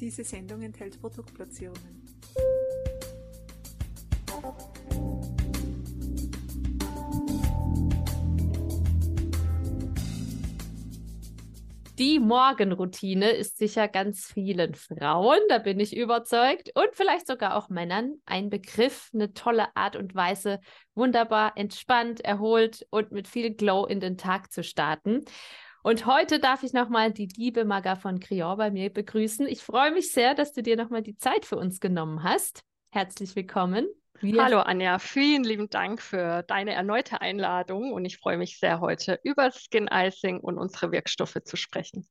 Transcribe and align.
Diese 0.00 0.24
Sendung 0.24 0.62
enthält 0.62 0.98
Produktplatzierungen. 0.98 2.00
Die 11.98 12.18
Morgenroutine 12.18 13.28
ist 13.32 13.58
sicher 13.58 13.86
ganz 13.88 14.24
vielen 14.24 14.74
Frauen, 14.74 15.38
da 15.50 15.58
bin 15.58 15.78
ich 15.78 15.94
überzeugt, 15.94 16.70
und 16.74 16.88
vielleicht 16.94 17.26
sogar 17.26 17.54
auch 17.54 17.68
Männern 17.68 18.14
ein 18.24 18.48
Begriff, 18.48 19.10
eine 19.12 19.34
tolle 19.34 19.66
Art 19.76 19.96
und 19.96 20.14
Weise, 20.14 20.60
wunderbar 20.94 21.52
entspannt, 21.56 22.22
erholt 22.22 22.86
und 22.88 23.12
mit 23.12 23.28
viel 23.28 23.54
Glow 23.54 23.84
in 23.84 24.00
den 24.00 24.16
Tag 24.16 24.50
zu 24.50 24.64
starten. 24.64 25.26
Und 25.82 26.04
heute 26.04 26.40
darf 26.40 26.62
ich 26.62 26.74
nochmal 26.74 27.10
die 27.10 27.28
liebe 27.36 27.64
Maga 27.64 27.96
von 27.96 28.20
Crior 28.20 28.58
bei 28.58 28.70
mir 28.70 28.92
begrüßen. 28.92 29.46
Ich 29.46 29.62
freue 29.62 29.90
mich 29.92 30.12
sehr, 30.12 30.34
dass 30.34 30.52
du 30.52 30.62
dir 30.62 30.76
nochmal 30.76 31.00
die 31.00 31.16
Zeit 31.16 31.46
für 31.46 31.56
uns 31.56 31.80
genommen 31.80 32.22
hast. 32.22 32.62
Herzlich 32.90 33.34
willkommen. 33.34 33.88
Wir 34.20 34.44
Hallo 34.44 34.58
Anja, 34.60 34.98
vielen 34.98 35.42
lieben 35.42 35.70
Dank 35.70 36.02
für 36.02 36.42
deine 36.42 36.74
erneute 36.74 37.22
Einladung 37.22 37.94
und 37.94 38.04
ich 38.04 38.18
freue 38.18 38.36
mich 38.36 38.58
sehr, 38.58 38.80
heute 38.80 39.18
über 39.22 39.50
Skin 39.52 39.88
Icing 39.90 40.40
und 40.40 40.58
unsere 40.58 40.92
Wirkstoffe 40.92 41.38
zu 41.42 41.56
sprechen. 41.56 42.06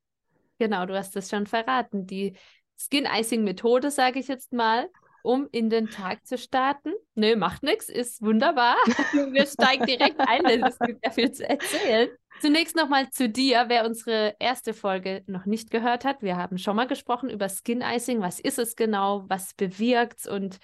Genau, 0.58 0.84
du 0.86 0.96
hast 0.96 1.14
es 1.14 1.30
schon 1.30 1.46
verraten. 1.46 2.08
Die 2.08 2.36
Skin 2.76 3.06
Icing 3.06 3.44
Methode, 3.44 3.92
sage 3.92 4.18
ich 4.18 4.26
jetzt 4.26 4.52
mal, 4.52 4.88
um 5.22 5.48
in 5.52 5.70
den 5.70 5.90
Tag 5.90 6.26
zu 6.26 6.38
starten. 6.38 6.92
Nö, 7.14 7.36
macht 7.36 7.62
nichts, 7.62 7.88
ist 7.88 8.22
wunderbar. 8.22 8.76
Wir 9.32 9.46
steigen 9.46 9.86
direkt 9.86 10.20
ein, 10.20 10.42
denn 10.44 10.64
es 10.64 10.78
gibt 10.78 11.04
ja 11.04 11.10
viel 11.10 11.30
zu 11.32 11.48
erzählen. 11.48 12.08
Zunächst 12.40 12.76
nochmal 12.76 13.10
zu 13.10 13.28
dir, 13.28 13.64
wer 13.68 13.84
unsere 13.84 14.34
erste 14.38 14.72
Folge 14.72 15.22
noch 15.26 15.44
nicht 15.44 15.70
gehört 15.70 16.04
hat. 16.04 16.22
Wir 16.22 16.36
haben 16.36 16.58
schon 16.58 16.76
mal 16.76 16.86
gesprochen 16.86 17.28
über 17.28 17.48
Skin 17.48 17.82
Icing. 17.82 18.22
Was 18.22 18.40
ist 18.40 18.58
es 18.58 18.76
genau? 18.76 19.24
Was 19.28 19.52
bewirkt 19.54 20.20
es 20.20 20.26
und 20.26 20.58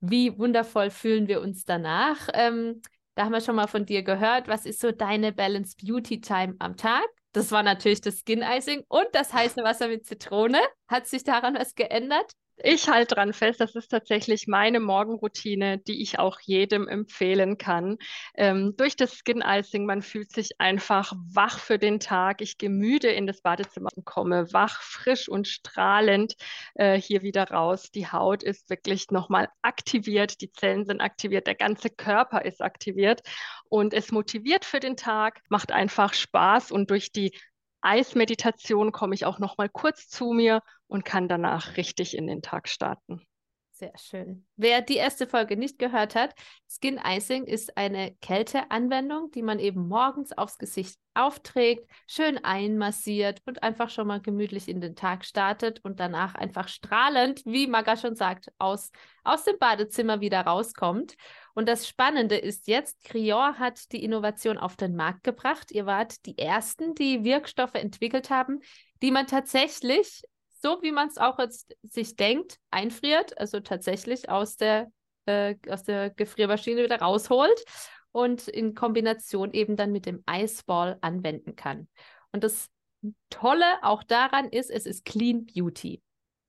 wie 0.00 0.36
wundervoll 0.36 0.90
fühlen 0.90 1.28
wir 1.28 1.40
uns 1.40 1.64
danach. 1.64 2.28
Ähm, 2.34 2.82
da 3.14 3.24
haben 3.24 3.32
wir 3.32 3.40
schon 3.40 3.56
mal 3.56 3.68
von 3.68 3.86
dir 3.86 4.02
gehört. 4.02 4.48
Was 4.48 4.66
ist 4.66 4.80
so 4.80 4.90
deine 4.90 5.32
Balance 5.32 5.76
Beauty 5.80 6.20
Time 6.20 6.56
am 6.58 6.76
Tag? 6.76 7.04
Das 7.32 7.50
war 7.50 7.62
natürlich 7.62 8.00
das 8.00 8.20
Skin 8.20 8.42
Icing 8.42 8.84
und 8.88 9.06
das 9.12 9.32
heiße 9.32 9.62
Wasser 9.62 9.88
mit 9.88 10.04
Zitrone. 10.04 10.58
Hat 10.88 11.06
sich 11.06 11.24
daran 11.24 11.54
was 11.54 11.74
geändert? 11.74 12.32
Ich 12.64 12.88
halte 12.88 13.16
dran 13.16 13.32
fest, 13.32 13.60
das 13.60 13.74
ist 13.74 13.88
tatsächlich 13.88 14.46
meine 14.46 14.78
Morgenroutine, 14.78 15.78
die 15.78 16.00
ich 16.00 16.20
auch 16.20 16.38
jedem 16.40 16.86
empfehlen 16.86 17.58
kann. 17.58 17.98
Ähm, 18.36 18.74
durch 18.76 18.94
das 18.94 19.14
Skin 19.14 19.42
Icing, 19.44 19.84
man 19.84 20.00
fühlt 20.00 20.30
sich 20.30 20.60
einfach 20.60 21.12
wach 21.34 21.58
für 21.58 21.80
den 21.80 21.98
Tag. 21.98 22.40
Ich 22.40 22.58
gehe 22.58 22.70
müde 22.70 23.08
in 23.08 23.26
das 23.26 23.40
Badezimmer 23.40 23.88
und 23.96 24.04
komme 24.04 24.52
wach, 24.52 24.80
frisch 24.80 25.28
und 25.28 25.48
strahlend 25.48 26.36
äh, 26.74 27.00
hier 27.00 27.22
wieder 27.22 27.50
raus. 27.50 27.90
Die 27.90 28.06
Haut 28.06 28.44
ist 28.44 28.70
wirklich 28.70 29.10
nochmal 29.10 29.48
aktiviert, 29.62 30.40
die 30.40 30.52
Zellen 30.52 30.84
sind 30.84 31.00
aktiviert, 31.00 31.48
der 31.48 31.56
ganze 31.56 31.90
Körper 31.90 32.44
ist 32.44 32.62
aktiviert 32.62 33.22
und 33.68 33.92
es 33.92 34.12
motiviert 34.12 34.64
für 34.64 34.78
den 34.78 34.96
Tag, 34.96 35.40
macht 35.48 35.72
einfach 35.72 36.14
Spaß 36.14 36.70
und 36.70 36.90
durch 36.90 37.10
die 37.10 37.32
Eismeditation 37.82 38.92
komme 38.92 39.14
ich 39.14 39.26
auch 39.26 39.38
noch 39.38 39.58
mal 39.58 39.68
kurz 39.68 40.08
zu 40.08 40.32
mir 40.32 40.62
und 40.86 41.04
kann 41.04 41.28
danach 41.28 41.76
richtig 41.76 42.16
in 42.16 42.26
den 42.26 42.42
Tag 42.42 42.68
starten. 42.68 43.26
Sehr 43.82 43.98
schön. 43.98 44.46
Wer 44.56 44.80
die 44.80 44.94
erste 44.94 45.26
Folge 45.26 45.56
nicht 45.56 45.76
gehört 45.76 46.14
hat, 46.14 46.34
Skin 46.68 47.00
Icing 47.04 47.46
ist 47.46 47.76
eine 47.76 48.14
Kälteanwendung, 48.20 49.32
die 49.32 49.42
man 49.42 49.58
eben 49.58 49.88
morgens 49.88 50.30
aufs 50.30 50.56
Gesicht 50.56 51.00
aufträgt, 51.14 51.90
schön 52.06 52.38
einmassiert 52.44 53.40
und 53.44 53.64
einfach 53.64 53.90
schon 53.90 54.06
mal 54.06 54.20
gemütlich 54.20 54.68
in 54.68 54.80
den 54.80 54.94
Tag 54.94 55.24
startet 55.24 55.80
und 55.84 55.98
danach 55.98 56.36
einfach 56.36 56.68
strahlend, 56.68 57.42
wie 57.44 57.66
Maga 57.66 57.96
schon 57.96 58.14
sagt, 58.14 58.52
aus, 58.58 58.92
aus 59.24 59.42
dem 59.42 59.58
Badezimmer 59.58 60.20
wieder 60.20 60.42
rauskommt. 60.42 61.16
Und 61.54 61.68
das 61.68 61.86
Spannende 61.86 62.36
ist 62.36 62.66
jetzt, 62.66 63.02
Crior 63.04 63.58
hat 63.58 63.92
die 63.92 64.02
Innovation 64.02 64.56
auf 64.58 64.76
den 64.76 64.96
Markt 64.96 65.22
gebracht. 65.22 65.70
Ihr 65.70 65.86
wart 65.86 66.24
die 66.26 66.38
Ersten, 66.38 66.94
die 66.94 67.24
Wirkstoffe 67.24 67.74
entwickelt 67.74 68.30
haben, 68.30 68.60
die 69.02 69.10
man 69.10 69.26
tatsächlich 69.26 70.22
so 70.62 70.80
wie 70.82 70.92
man 70.92 71.08
es 71.08 71.18
auch 71.18 71.38
jetzt 71.38 71.76
sich 71.82 72.16
denkt, 72.16 72.58
einfriert, 72.70 73.36
also 73.38 73.60
tatsächlich 73.60 74.28
aus 74.28 74.56
der, 74.56 74.90
äh, 75.26 75.56
aus 75.68 75.82
der 75.82 76.10
Gefriermaschine 76.10 76.84
wieder 76.84 77.00
rausholt 77.00 77.64
und 78.12 78.48
in 78.48 78.74
Kombination 78.74 79.52
eben 79.52 79.76
dann 79.76 79.92
mit 79.92 80.06
dem 80.06 80.22
Iceball 80.30 80.98
anwenden 81.00 81.56
kann. 81.56 81.88
Und 82.30 82.44
das 82.44 82.68
Tolle 83.28 83.66
auch 83.82 84.04
daran 84.04 84.48
ist, 84.48 84.70
es 84.70 84.86
ist 84.86 85.04
Clean 85.04 85.44
Beauty. 85.44 86.00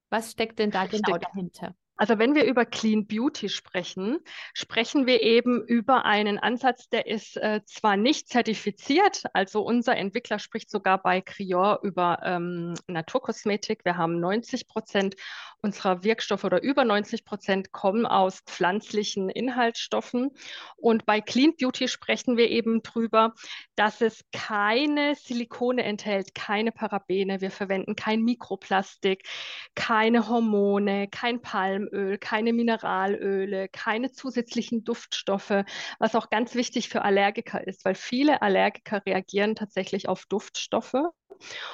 Was 0.10 0.32
steckt 0.32 0.60
denn 0.60 0.70
da 0.70 0.86
genau 0.86 1.18
dahinter? 1.18 1.76
Also 1.96 2.18
wenn 2.18 2.34
wir 2.34 2.46
über 2.46 2.66
Clean 2.66 3.06
Beauty 3.06 3.50
sprechen, 3.50 4.18
sprechen 4.54 5.06
wir 5.06 5.22
eben 5.22 5.64
über 5.64 6.06
einen 6.06 6.40
Ansatz, 6.40 6.90
der 6.90 7.06
ist 7.06 7.38
äh, 7.38 7.62
zwar 7.66 7.98
nicht 7.98 8.30
zertifiziert, 8.30 9.24
also 9.34 9.62
unser 9.62 9.96
Entwickler 9.96 10.40
spricht 10.40 10.72
sogar 10.72 11.02
bei 11.02 11.22
Crior 11.22 11.80
über 11.84 12.20
ähm, 12.24 12.74
Naturkosmetik. 12.88 13.86
Wir 13.86 13.96
haben 13.96 14.20
90 14.20 14.68
Prozent 14.68 15.16
unserer 15.62 16.04
Wirkstoffe 16.04 16.44
oder 16.44 16.62
über 16.62 16.84
90 16.84 17.26
Prozent 17.26 17.72
kommen 17.72 18.06
aus 18.06 18.42
pflanzlichen 18.42 19.30
Inhaltsstoffen. 19.30 20.32
Und 20.76 21.06
bei 21.06 21.22
Clean 21.22 21.54
Beauty 21.56 21.88
sprechen 21.88 22.38
wir 22.38 22.50
eben 22.50 22.82
drüber, 22.82 23.34
dass 23.76 24.02
es 24.02 24.26
keine 24.32 25.16
Silikone 25.16 25.84
enthält, 25.84 26.36
keine 26.36 26.72
Parabene. 26.72 27.40
Wir 27.40 27.52
verwenden 27.52 27.96
kein 27.96 28.24
Mikroplastik, 28.24 29.28
keine 29.76 30.28
Hormone, 30.28 31.08
kein 31.08 31.42
Palmöl, 31.90 32.18
keine 32.18 32.54
Mineralöle, 32.54 33.68
keine 33.70 34.12
zusätzlichen 34.12 34.84
Duftstoffe, 34.84 35.64
was 36.00 36.16
auch 36.16 36.30
ganz 36.30 36.56
wichtig 36.56 36.90
für 36.90 37.04
Allergiker 37.04 37.66
ist, 37.66 37.86
weil 37.86 37.96
viele 37.96 38.42
Allergiker 38.42 39.02
reagieren 39.06 39.56
tatsächlich 39.56 40.10
auf 40.10 40.26
Duftstoffe. 40.26 40.94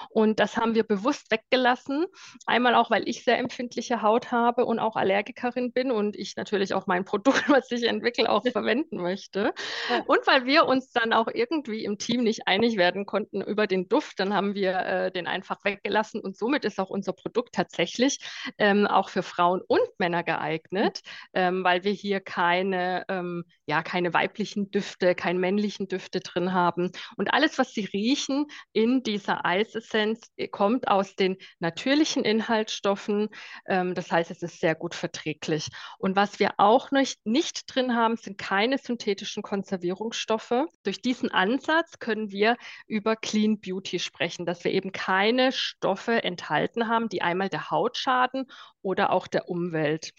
Und 0.10 0.40
das 0.40 0.58
haben 0.58 0.76
wir 0.76 0.84
bewusst 0.84 1.32
weggelassen. 1.32 2.06
Einmal 2.46 2.76
auch, 2.76 2.90
weil 2.90 3.08
ich 3.08 3.24
sehr 3.24 3.38
empfindliche 3.38 4.02
Haut 4.02 4.32
habe 4.32 4.66
und 4.66 4.80
auch 4.80 4.96
Allergikerin 4.96 5.72
bin 5.72 5.92
und 5.92 6.16
ich 6.16 6.36
natürlich 6.36 6.74
auch 6.74 6.88
mein 6.88 7.06
Produkt, 7.06 7.44
was 7.50 7.72
ich 7.72 7.84
entwickle, 7.84 8.30
auch 8.30 8.44
verwenden 8.52 8.98
möchte. 8.98 9.54
Ja. 9.90 10.04
Und 10.08 10.26
weil 10.26 10.46
wir 10.46 10.66
uns 10.66 10.92
dann 10.92 11.14
auch 11.14 11.28
irgendwie 11.28 11.84
im 11.84 11.98
Team 11.98 12.24
nicht 12.24 12.48
einig 12.48 12.78
werden 12.78 13.06
konnten 13.06 13.42
über 13.42 13.68
den 13.68 13.88
Duft, 13.90 14.20
dann 14.20 14.34
haben 14.34 14.56
wir 14.56 14.78
äh, 14.80 15.12
den 15.12 15.28
einfach 15.28 15.64
weggelassen 15.64 16.22
und 16.22 16.38
somit 16.38 16.66
ist 16.66 16.80
auch 16.80 16.90
unser 16.90 17.14
Produkt 17.14 17.54
tatsächlich 17.56 18.20
ähm, 18.58 18.88
auch 18.88 19.10
für 19.10 19.24
Frauen 19.24 19.62
und 19.68 19.88
Männer 19.98 20.24
geeignet, 20.24 21.02
ähm, 21.34 21.64
weil 21.64 21.84
wir 21.84 21.92
hier 21.92 22.20
keine, 22.20 23.06
ähm, 23.10 23.44
ja, 23.66 23.84
keine 23.84 24.14
weiblichen 24.14 24.72
Düfte, 24.72 25.16
keine 25.16 25.40
männlichen 25.40 25.88
Düfte 25.88 26.20
drin 26.20 26.54
haben. 26.54 26.92
Und 27.18 27.34
alles, 27.34 27.58
was 27.58 27.74
sie 27.74 27.86
riechen 27.86 28.48
in 28.74 29.04
dieser 29.04 29.46
Eisessenz 29.50 30.32
äh, 30.38 30.48
kommt 30.48 30.88
aus 30.88 31.16
den 31.16 31.38
natürlichen 31.60 32.24
Inhaltsstoffen. 32.24 33.30
Ähm, 33.68 33.96
das 33.96 34.12
heißt, 34.12 34.30
es 34.30 34.44
ist 34.44 34.60
sehr 34.60 34.76
gut 34.76 34.94
verträglich. 34.94 35.70
Und 35.98 36.16
was 36.16 36.40
wir 36.40 36.52
auch 36.58 36.92
nicht, 36.92 37.26
nicht 37.26 37.64
drin 37.74 37.96
haben, 37.96 38.16
sind 38.16 38.38
keine 38.38 38.78
synthetischen 38.78 39.42
Konservierungsstoffe. 39.42 40.66
Durch 40.84 41.02
diesen 41.02 41.32
Ansatz 41.32 42.00
können 42.00 42.32
wir 42.32 42.58
über 42.88 43.16
Clean 43.16 43.60
Beauty 43.60 44.00
sprechen, 44.00 44.46
dass 44.46 44.64
wir 44.64 44.72
eben 44.72 44.92
keine 44.92 45.52
Stoffe 45.52 46.24
enthalten 46.24 46.88
haben, 46.88 47.10
die 47.10 47.22
einmal 47.22 47.50
der 47.50 47.72
Haut 47.72 47.98
schaden 47.98 48.46
oder 48.82 49.12
auch 49.12 49.28
der 49.28 49.50
Umwelt. 49.50 50.12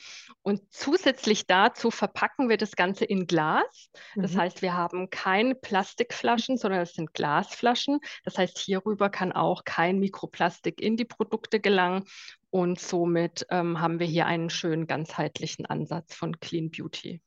Und 0.42 0.60
zusätzlich 0.72 1.46
dazu 1.46 1.90
verpacken 1.90 2.48
wir 2.48 2.56
das 2.56 2.76
Ganze 2.76 3.04
in 3.04 3.26
Glas. 3.26 3.90
Das 4.16 4.34
mhm. 4.34 4.38
heißt, 4.38 4.62
wir 4.62 4.74
haben 4.76 5.10
keine 5.10 5.54
Plastikflaschen, 5.54 6.56
sondern 6.56 6.80
es 6.80 6.94
sind 6.94 7.14
Glasflaschen. 7.14 8.00
Das 8.24 8.38
heißt, 8.38 8.58
hierüber 8.58 9.10
kann 9.10 9.32
auch 9.32 9.64
kein 9.64 9.98
Mikroplastik 9.98 10.80
in 10.80 10.96
die 10.96 11.04
Produkte 11.04 11.60
gelangen. 11.60 12.04
Und 12.50 12.80
somit 12.80 13.46
ähm, 13.50 13.80
haben 13.80 14.00
wir 14.00 14.06
hier 14.06 14.26
einen 14.26 14.50
schönen 14.50 14.86
ganzheitlichen 14.86 15.66
Ansatz 15.66 16.14
von 16.14 16.40
Clean 16.40 16.70
Beauty. 16.70 17.22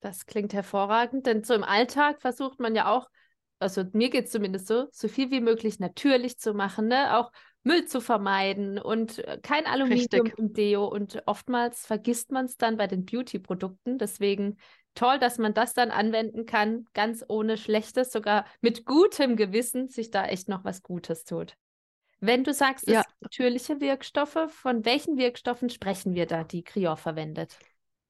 Das 0.00 0.26
klingt 0.26 0.52
hervorragend, 0.52 1.26
denn 1.26 1.42
so 1.42 1.54
im 1.54 1.64
Alltag 1.64 2.20
versucht 2.20 2.60
man 2.60 2.74
ja 2.74 2.88
auch, 2.88 3.08
also 3.58 3.82
mir 3.92 4.10
geht 4.10 4.26
es 4.26 4.30
zumindest 4.30 4.68
so, 4.68 4.86
so 4.92 5.08
viel 5.08 5.30
wie 5.30 5.40
möglich 5.40 5.80
natürlich 5.80 6.38
zu 6.38 6.54
machen, 6.54 6.86
ne? 6.86 7.16
Auch 7.16 7.32
Müll 7.68 7.84
zu 7.84 8.00
vermeiden 8.00 8.78
und 8.78 9.18
äh, 9.18 9.38
kein 9.42 9.66
Aluminium 9.66 10.22
Richtig. 10.22 10.38
im 10.38 10.52
Deo. 10.54 10.86
Und 10.86 11.22
oftmals 11.26 11.86
vergisst 11.86 12.32
man 12.32 12.46
es 12.46 12.56
dann 12.56 12.78
bei 12.78 12.86
den 12.86 13.04
Beauty-Produkten. 13.04 13.98
Deswegen 13.98 14.56
toll, 14.94 15.18
dass 15.18 15.38
man 15.38 15.52
das 15.54 15.74
dann 15.74 15.90
anwenden 15.90 16.46
kann, 16.46 16.86
ganz 16.94 17.24
ohne 17.28 17.58
Schlechtes, 17.58 18.10
sogar 18.10 18.46
mit 18.62 18.86
gutem 18.86 19.36
Gewissen 19.36 19.88
sich 19.88 20.10
da 20.10 20.24
echt 20.24 20.48
noch 20.48 20.64
was 20.64 20.82
Gutes 20.82 21.24
tut. 21.24 21.54
Wenn 22.20 22.42
du 22.42 22.52
sagst, 22.52 22.88
es 22.88 22.94
ja. 22.94 23.04
natürliche 23.20 23.80
Wirkstoffe, 23.80 24.48
von 24.48 24.84
welchen 24.84 25.18
Wirkstoffen 25.18 25.70
sprechen 25.70 26.14
wir 26.14 26.26
da, 26.26 26.42
die 26.42 26.64
Crior 26.64 26.96
verwendet? 26.96 27.58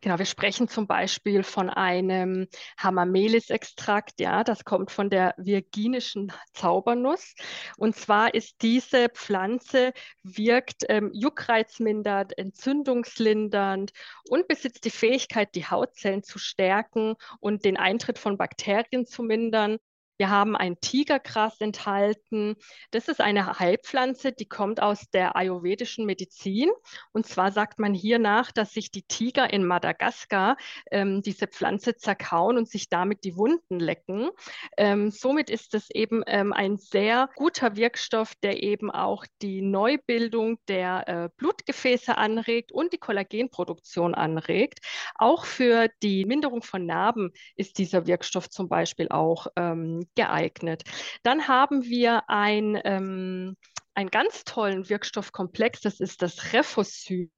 Genau, 0.01 0.17
wir 0.17 0.27
sprechen 0.27 0.69
zum 0.69 0.87
Beispiel 0.87 1.43
von 1.43 1.71
einem 1.71 2.47
Hamamelis-Extrakt, 2.81 4.21
ja, 4.21 4.45
das 4.45 4.65
kommt 4.65 4.93
von 4.93 5.11
der 5.11 5.35
virginischen 5.39 6.33
Zaubernuss. 6.53 7.35
Und 7.77 7.97
zwar 7.97 8.33
ist 8.33 8.63
diese 8.63 9.09
Pflanze, 9.09 9.93
wirkt 10.23 10.85
ähm, 10.89 11.11
juckreizmindernd, 11.13 12.39
entzündungslindernd 12.39 13.91
und 14.29 14.47
besitzt 14.47 14.85
die 14.85 14.91
Fähigkeit, 14.91 15.57
die 15.57 15.67
Hautzellen 15.67 16.23
zu 16.23 16.39
stärken 16.39 17.17
und 17.41 17.65
den 17.65 17.77
Eintritt 17.77 18.21
von 18.21 18.39
Bakterien 18.39 19.05
zu 19.05 19.25
mindern. 19.25 19.79
Wir 20.19 20.31
haben 20.31 20.57
ein 20.57 20.81
Tigergras 20.81 21.61
enthalten. 21.61 22.57
Das 22.91 23.07
ist 23.07 23.21
eine 23.21 23.59
Heilpflanze, 23.61 24.33
die 24.33 24.49
kommt 24.49 24.83
aus 24.83 25.09
der 25.11 25.37
ayurvedischen 25.37 26.07
Medizin. 26.07 26.71
Und 27.13 27.27
zwar 27.27 27.53
sagt 27.53 27.79
man 27.79 27.95
hier 27.95 28.19
nach, 28.19 28.51
dass 28.51 28.73
sich 28.73 28.91
die 28.91 29.05
Tiger 29.05 29.53
in 29.53 29.65
Madagaskar 29.65 30.57
ähm, 30.91 31.23
diese 31.23 31.47
Pflanze 31.47 31.95
zerkauen 31.95 32.59
und 32.59 32.69
sich 32.69 32.89
damit 32.89 33.23
die 33.23 33.37
Wunden 33.37 33.79
lecken. 33.79 34.31
Ähm, 34.77 35.13
somit 35.13 35.51
ist 35.51 35.75
es 35.75 35.89
eben 35.91 36.25
ähm, 36.27 36.53
ein 36.53 36.79
sehr 36.79 37.31
guter 37.37 37.77
Wirkstoff, 37.77 38.35
der 38.43 38.61
eben 38.63 38.91
auch 38.91 39.25
die 39.41 39.63
Neubildung 39.63 40.59
der 40.67 41.09
äh, 41.09 41.29
Blutgefäße 41.37 42.19
anregt 42.19 42.73
und 42.73 42.93
die 42.93 42.99
Kollagenproduktion 42.99 44.17
anregt. 44.17 44.81
Auch 45.15 45.45
für 45.45 45.89
die 46.03 46.25
Minderung 46.25 46.63
von 46.63 46.87
Narben 46.87 47.31
ist 47.55 47.79
dieser 47.79 48.09
Wirkstoff 48.09 48.51
zum 48.51 48.69
Beispiel 48.69 49.09
auch 49.11 49.47
ähm, 49.55 50.08
geeignet. 50.15 50.85
Dann 51.23 51.49
haben 51.49 51.85
wir 51.85 52.29
ein 52.29 52.81
ähm, 52.85 53.57
einen 53.99 54.11
ganz 54.11 54.45
tollen 54.45 54.89
Wirkstoffkomplex, 54.89 55.81
das 55.81 55.99
ist 55.99 56.23
das 56.23 56.53
Refosyl. 56.53 57.31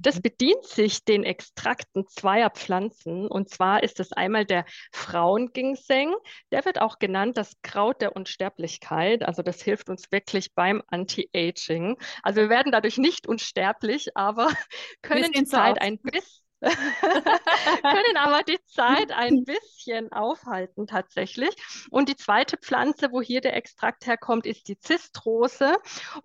Das 0.00 0.16
mhm. 0.16 0.22
bedient 0.22 0.64
sich 0.64 1.04
den 1.04 1.24
Extrakten 1.24 2.08
zweier 2.08 2.48
Pflanzen 2.48 3.26
und 3.26 3.50
zwar 3.50 3.82
ist 3.82 4.00
es 4.00 4.10
einmal 4.10 4.46
der 4.46 4.64
Frauenginseng, 4.92 6.14
der 6.52 6.64
wird 6.64 6.80
auch 6.80 6.98
genannt 6.98 7.36
das 7.36 7.52
Kraut 7.60 8.00
der 8.00 8.16
Unsterblichkeit, 8.16 9.24
also 9.24 9.42
das 9.42 9.60
hilft 9.60 9.90
uns 9.90 10.10
wirklich 10.10 10.54
beim 10.54 10.82
Anti-Aging. 10.86 11.98
Also 12.22 12.40
wir 12.40 12.48
werden 12.48 12.72
dadurch 12.72 12.96
nicht 12.96 13.26
unsterblich, 13.26 14.16
aber 14.16 14.48
können 15.02 15.32
die 15.32 15.44
Zeit 15.44 15.82
ein 15.82 15.98
bisschen 15.98 16.43
können 17.82 18.16
aber 18.16 18.42
die 18.42 18.58
Zeit 18.66 19.12
ein 19.16 19.44
bisschen 19.44 20.12
aufhalten 20.12 20.86
tatsächlich. 20.86 21.54
Und 21.90 22.08
die 22.08 22.16
zweite 22.16 22.56
Pflanze, 22.56 23.12
wo 23.12 23.20
hier 23.20 23.40
der 23.40 23.56
Extrakt 23.56 24.06
herkommt, 24.06 24.46
ist 24.46 24.68
die 24.68 24.78
Zistrose. 24.78 25.76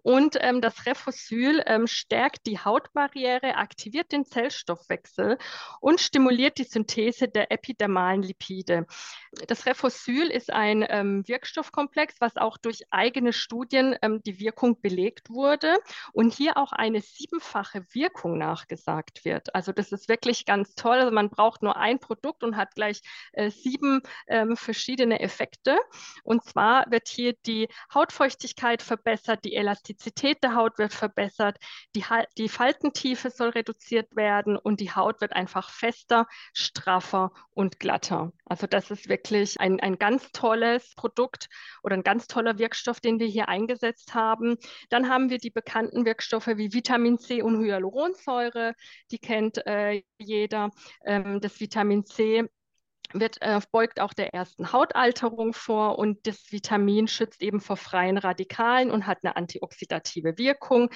Und 0.01 0.37
ähm, 0.39 0.61
das 0.61 0.85
Refosyl 0.85 1.63
ähm, 1.65 1.87
stärkt 1.87 2.45
die 2.47 2.59
Hautbarriere, 2.59 3.55
aktiviert 3.55 4.11
den 4.11 4.25
Zellstoffwechsel 4.25 5.37
und 5.81 5.99
stimuliert 5.99 6.57
die 6.57 6.63
Synthese 6.63 7.27
der 7.27 7.51
epidermalen 7.51 8.23
Lipide. 8.23 8.85
Das 9.47 9.65
Refosyl 9.65 10.29
ist 10.29 10.51
ein 10.51 10.85
ähm, 10.89 11.27
Wirkstoffkomplex, 11.27 12.15
was 12.19 12.37
auch 12.37 12.57
durch 12.57 12.83
eigene 12.91 13.33
Studien 13.33 13.95
ähm, 14.01 14.21
die 14.23 14.39
Wirkung 14.39 14.81
belegt 14.81 15.29
wurde 15.29 15.77
und 16.13 16.33
hier 16.33 16.57
auch 16.57 16.71
eine 16.71 17.01
siebenfache 17.01 17.85
Wirkung 17.93 18.37
nachgesagt 18.37 19.25
wird. 19.25 19.53
Also 19.53 19.71
das 19.71 19.91
ist 19.91 20.09
wirklich 20.09 20.28
wirklich 20.29 20.45
ganz 20.45 20.75
toll. 20.75 20.97
Also 20.97 21.11
man 21.11 21.29
braucht 21.29 21.63
nur 21.63 21.75
ein 21.75 21.99
Produkt 21.99 22.43
und 22.43 22.55
hat 22.55 22.75
gleich 22.75 23.01
äh, 23.33 23.49
sieben 23.49 24.01
ähm, 24.27 24.55
verschiedene 24.55 25.19
Effekte. 25.21 25.79
Und 26.23 26.43
zwar 26.43 26.85
wird 26.91 27.07
hier 27.07 27.33
die 27.47 27.67
Hautfeuchtigkeit 27.93 28.83
verbessert, 28.83 29.43
die 29.43 29.55
Elastizität 29.55 30.43
der 30.43 30.55
Haut 30.55 30.77
wird 30.77 30.93
verbessert, 30.93 31.57
die, 31.95 32.03
die 32.37 32.49
Faltentiefe 32.49 33.31
soll 33.31 33.49
reduziert 33.49 34.15
werden 34.15 34.55
und 34.55 34.79
die 34.79 34.91
Haut 34.91 35.19
wird 35.19 35.33
einfach 35.33 35.71
fester, 35.71 36.27
straffer 36.53 37.31
und 37.51 37.79
glatter. 37.79 38.31
Also 38.45 38.67
das 38.67 38.91
ist 38.91 39.09
wirklich 39.09 39.59
ein, 39.59 39.79
ein 39.79 39.97
ganz 39.97 40.31
tolles 40.31 40.93
Produkt 40.95 41.49
oder 41.83 41.95
ein 41.95 42.03
ganz 42.03 42.27
toller 42.27 42.57
Wirkstoff, 42.57 42.99
den 42.99 43.19
wir 43.19 43.27
hier 43.27 43.49
eingesetzt 43.49 44.13
haben. 44.13 44.57
Dann 44.89 45.09
haben 45.09 45.29
wir 45.29 45.39
die 45.39 45.49
bekannten 45.49 46.05
Wirkstoffe 46.05 46.47
wie 46.47 46.73
Vitamin 46.73 47.17
C 47.17 47.41
und 47.41 47.59
Hyaluronsäure. 47.59 48.73
Die 49.11 49.19
kennt 49.19 49.65
äh, 49.65 50.03
jeder. 50.19 50.71
Ähm, 51.05 51.39
das 51.41 51.59
Vitamin 51.59 52.05
C 52.05 52.43
wird, 53.13 53.41
äh, 53.41 53.59
beugt 53.71 53.99
auch 53.99 54.13
der 54.13 54.33
ersten 54.33 54.71
Hautalterung 54.71 55.53
vor 55.53 55.97
und 55.97 56.27
das 56.27 56.51
Vitamin 56.51 57.07
schützt 57.07 57.41
eben 57.41 57.59
vor 57.59 57.77
freien 57.77 58.17
Radikalen 58.17 58.91
und 58.91 59.07
hat 59.07 59.19
eine 59.23 59.35
antioxidative 59.35 60.37
Wirkung. 60.37 60.89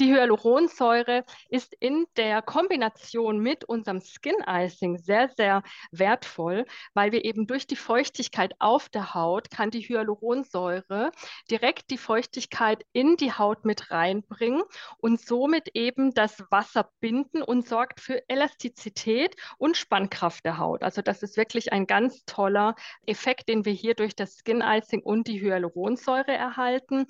Die 0.00 0.12
Hyaluronsäure 0.12 1.24
ist 1.48 1.74
in 1.78 2.06
der 2.16 2.42
Kombination 2.42 3.38
mit 3.38 3.64
unserem 3.64 4.00
Skin 4.00 4.36
Icing 4.46 4.98
sehr, 4.98 5.28
sehr 5.36 5.62
wertvoll, 5.92 6.66
weil 6.94 7.12
wir 7.12 7.24
eben 7.24 7.46
durch 7.46 7.66
die 7.66 7.76
Feuchtigkeit 7.76 8.54
auf 8.58 8.88
der 8.88 9.14
Haut 9.14 9.50
kann 9.50 9.70
die 9.70 9.82
Hyaluronsäure 9.82 11.12
direkt 11.50 11.90
die 11.90 11.98
Feuchtigkeit 11.98 12.84
in 12.92 13.16
die 13.16 13.32
Haut 13.32 13.64
mit 13.64 13.90
reinbringen 13.90 14.62
und 14.98 15.20
somit 15.20 15.68
eben 15.74 16.12
das 16.12 16.42
Wasser 16.50 16.90
binden 17.00 17.42
und 17.42 17.66
sorgt 17.68 18.00
für 18.00 18.22
Elastizität 18.28 19.36
und 19.58 19.76
Spannkraft 19.76 20.44
der 20.44 20.58
Haut. 20.58 20.82
Also 20.82 21.02
das 21.02 21.22
ist 21.22 21.36
wirklich 21.36 21.53
wirklich 21.54 21.72
ein 21.72 21.86
ganz 21.86 22.24
toller 22.26 22.74
Effekt, 23.06 23.48
den 23.48 23.64
wir 23.64 23.72
hier 23.72 23.94
durch 23.94 24.16
das 24.16 24.38
Skin 24.38 24.60
Icing 24.60 25.02
und 25.02 25.28
die 25.28 25.40
Hyaluronsäure 25.40 26.32
erhalten. 26.32 27.06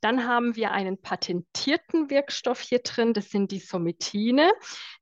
Dann 0.00 0.26
haben 0.26 0.54
wir 0.54 0.70
einen 0.70 1.00
patentierten 1.00 2.08
Wirkstoff 2.08 2.60
hier 2.60 2.78
drin, 2.78 3.12
das 3.12 3.30
sind 3.30 3.50
die 3.50 3.58
Sometine. 3.58 4.52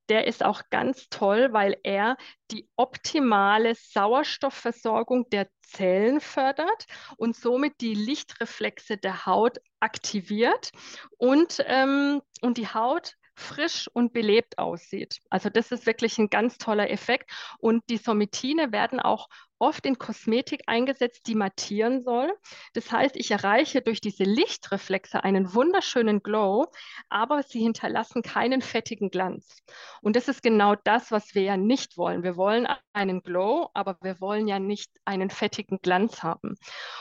Der 0.08 0.26
ist 0.26 0.44
auch 0.44 0.62
ganz 0.70 1.08
toll, 1.10 1.52
weil 1.52 1.76
er 1.82 2.16
die 2.50 2.68
optimale 2.76 3.74
Sauerstoffversorgung 3.74 5.28
der 5.30 5.48
Zellen 5.62 6.20
fördert 6.20 6.86
und 7.16 7.36
somit 7.36 7.80
die 7.80 7.94
Lichtreflexe 7.94 8.96
der 8.96 9.26
Haut 9.26 9.58
aktiviert 9.80 10.70
und, 11.18 11.62
ähm, 11.66 12.22
und 12.40 12.56
die 12.56 12.68
Haut 12.68 13.16
frisch 13.36 13.88
und 13.92 14.12
belebt 14.12 14.58
aussieht. 14.58 15.20
Also 15.30 15.50
das 15.50 15.70
ist 15.70 15.86
wirklich 15.86 16.18
ein 16.18 16.30
ganz 16.30 16.58
toller 16.58 16.90
Effekt. 16.90 17.30
Und 17.58 17.84
die 17.90 17.98
Sometine 17.98 18.72
werden 18.72 18.98
auch 18.98 19.28
oft 19.58 19.86
in 19.86 19.98
Kosmetik 19.98 20.62
eingesetzt, 20.66 21.26
die 21.26 21.34
mattieren 21.34 22.02
soll. 22.02 22.32
Das 22.74 22.92
heißt, 22.92 23.16
ich 23.16 23.30
erreiche 23.30 23.82
durch 23.82 24.00
diese 24.00 24.24
Lichtreflexe 24.24 25.24
einen 25.24 25.54
wunderschönen 25.54 26.22
Glow, 26.22 26.66
aber 27.08 27.42
sie 27.42 27.60
hinterlassen 27.60 28.22
keinen 28.22 28.60
fettigen 28.60 29.10
Glanz. 29.10 29.62
Und 30.02 30.16
das 30.16 30.28
ist 30.28 30.42
genau 30.42 30.74
das, 30.84 31.10
was 31.10 31.34
wir 31.34 31.42
ja 31.42 31.56
nicht 31.56 31.96
wollen. 31.96 32.22
Wir 32.22 32.36
wollen 32.36 32.68
einen 32.92 33.22
Glow, 33.22 33.70
aber 33.74 33.96
wir 34.02 34.20
wollen 34.20 34.46
ja 34.46 34.58
nicht 34.58 34.90
einen 35.04 35.30
fettigen 35.30 35.78
Glanz 35.80 36.22
haben. 36.22 36.56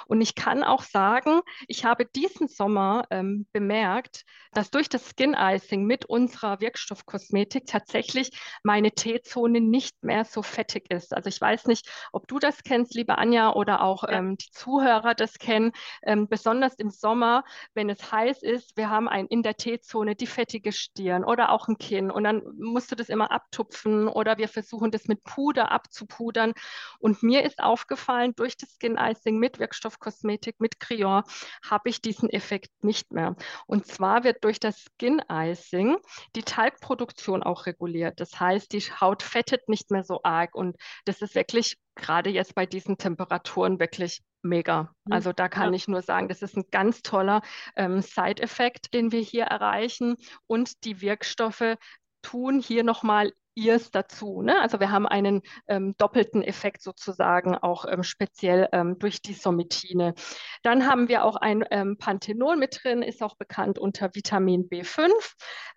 Und 0.08 0.22
ich 0.22 0.36
kann 0.36 0.64
auch 0.64 0.84
sagen, 0.84 1.42
ich 1.68 1.86
habe 1.86 2.06
diesen 2.06 2.48
Sommer 2.48 3.06
ähm, 3.10 3.48
bemerkt, 3.52 4.24
dass 4.54 4.72
durch 4.72 4.90
das 4.90 5.10
Skin 5.10 5.36
Icing 5.38 5.84
mit 5.84 6.06
unserer 6.06 6.62
Wirkstoffkosmetik 6.62 7.66
tatsächlich 7.66 8.32
meine 8.64 8.92
T-Zone 8.92 9.60
nicht 9.62 10.04
mehr 10.04 10.24
so 10.24 10.42
fettig 10.42 10.90
ist. 10.90 11.14
Also 11.14 11.30
ich 11.30 11.40
weiß 11.40 11.66
nicht, 11.66 11.90
ob 12.12 12.28
du 12.28 12.40
das 12.46 12.64
kennst, 12.64 12.94
liebe 12.94 13.18
Anja, 13.18 13.54
oder 13.54 13.82
auch 13.82 14.04
ja. 14.04 14.12
ähm, 14.12 14.38
die 14.38 14.52
Zuhörer 14.52 15.16
das 15.16 15.40
kennen, 15.40 15.72
ähm, 16.04 16.28
besonders 16.28 16.76
im 16.76 16.90
Sommer, 16.90 17.44
wenn 17.74 17.90
es 17.90 18.12
heiß 18.12 18.44
ist, 18.44 18.78
wir 18.78 18.90
haben 18.90 19.10
ein 19.10 19.26
in 19.28 19.44
der 19.44 19.56
T-Zone 19.56 20.16
die 20.16 20.28
fettige 20.28 20.72
Stirn 20.72 21.24
oder 21.24 21.52
auch 21.52 21.68
ein 21.68 21.78
Kinn 21.78 22.12
und 22.12 22.24
dann 22.24 22.44
musst 22.58 22.92
du 22.92 22.96
das 22.96 23.10
immer 23.10 23.32
abtupfen 23.32 24.08
oder 24.08 24.38
wir 24.38 24.48
versuchen 24.48 24.92
das 24.92 25.08
mit 25.08 25.24
Puder 25.24 25.72
abzupudern. 25.72 26.54
Und 27.00 27.24
mir 27.24 27.44
ist 27.44 27.60
aufgefallen, 27.60 28.34
durch 28.36 28.58
das 28.58 28.70
Skin 28.76 28.98
Icing 28.98 29.38
mit 29.38 29.60
Wirkstoffkosmetik, 29.60 30.60
mit 30.60 30.80
Crion, 30.80 31.24
habe 31.68 31.90
ich 31.90 32.02
diesen 32.02 32.30
Effekt 32.30 32.84
nicht 32.84 33.12
mehr. 33.12 33.36
Und 33.66 33.88
zwar 33.88 34.24
wird 34.24 34.44
durch 34.44 34.60
das 34.60 34.80
Skin 34.80 35.22
Icing 35.30 35.98
die 36.36 36.44
Talgproduktion 36.44 37.44
auch 37.44 37.66
reguliert. 37.66 38.20
Das 38.20 38.40
heißt, 38.40 38.72
die 38.72 38.82
Haut 38.82 39.24
fettet 39.24 39.68
nicht 39.70 39.92
mehr 39.92 40.04
so 40.04 40.22
arg 40.24 40.56
und 40.56 40.78
das 41.06 41.22
ist 41.22 41.36
wirklich 41.36 41.78
gerade 41.96 42.30
jetzt 42.30 42.56
bei 42.56 42.66
diesen 42.66 42.98
Temperaturen 42.98 43.80
wirklich 43.80 44.22
mega. 44.42 44.94
Mhm. 45.06 45.14
Also 45.14 45.34
da 45.34 45.50
kann 45.50 45.70
ja. 45.70 45.76
ich 45.76 45.88
nur 45.88 46.02
sagen, 46.02 46.28
das 46.28 46.42
ist 46.42 46.56
ein 46.56 46.66
ganz 46.72 47.02
toller 47.02 47.42
ähm, 47.76 48.02
Side-Effekt, 48.02 48.94
den 48.94 49.12
wir 49.12 49.22
hier 49.22 49.46
erreichen. 49.46 50.16
Und 50.48 50.84
die 50.84 51.02
Wirkstoffe 51.02 51.78
tun 52.22 52.60
hier 52.60 52.84
nochmal 52.84 53.32
ihrs 53.56 53.90
dazu. 53.90 54.42
Ne? 54.42 54.60
Also 54.60 54.80
wir 54.80 54.92
haben 54.92 55.08
einen 55.08 55.42
ähm, 55.68 55.96
doppelten 55.98 56.44
Effekt 56.44 56.82
sozusagen 56.82 57.56
auch 57.56 57.86
ähm, 57.90 58.04
speziell 58.04 58.68
ähm, 58.74 59.00
durch 59.00 59.22
die 59.22 59.34
Sometine. 59.34 60.14
Dann 60.62 60.86
haben 60.86 61.08
wir 61.08 61.24
auch 61.24 61.38
ein 61.38 61.66
ähm, 61.72 61.98
Panthenol 61.98 62.58
mit 62.58 62.82
drin, 62.84 63.02
ist 63.02 63.24
auch 63.24 63.36
bekannt 63.36 63.80
unter 63.80 64.14
Vitamin 64.14 64.70
B5. 64.70 65.10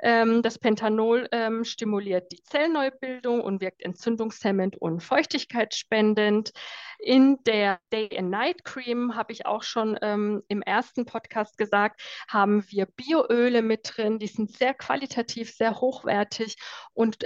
Ähm, 0.03 0.43
das 0.43 0.59
Pentanol 0.59 1.29
ähm, 1.33 1.65
stimuliert 1.65 2.33
die 2.33 2.43
Zellneubildung 2.43 3.41
und 3.41 3.61
wirkt 3.61 3.83
entzündungshemmend 3.83 4.77
und 4.77 5.01
feuchtigkeitsspendend. 5.03 6.53
In 7.01 7.39
der 7.45 7.79
Day 7.93 8.11
and 8.19 8.31
Night 8.31 8.65
Cream 8.65 9.15
habe 9.15 9.33
ich 9.33 9.47
auch 9.47 9.63
schon 9.63 9.97
im 9.97 10.63
ersten 10.63 11.07
Podcast 11.07 11.57
gesagt, 11.57 12.03
haben 12.27 12.65
wir 12.71 12.87
Bioöle 12.87 13.63
mit 13.63 13.89
drin, 13.95 14.19
die 14.19 14.27
sind 14.27 14.51
sehr 14.51 14.75
qualitativ, 14.75 15.55
sehr 15.55 15.81
hochwertig 15.81 16.57
und 16.95 17.19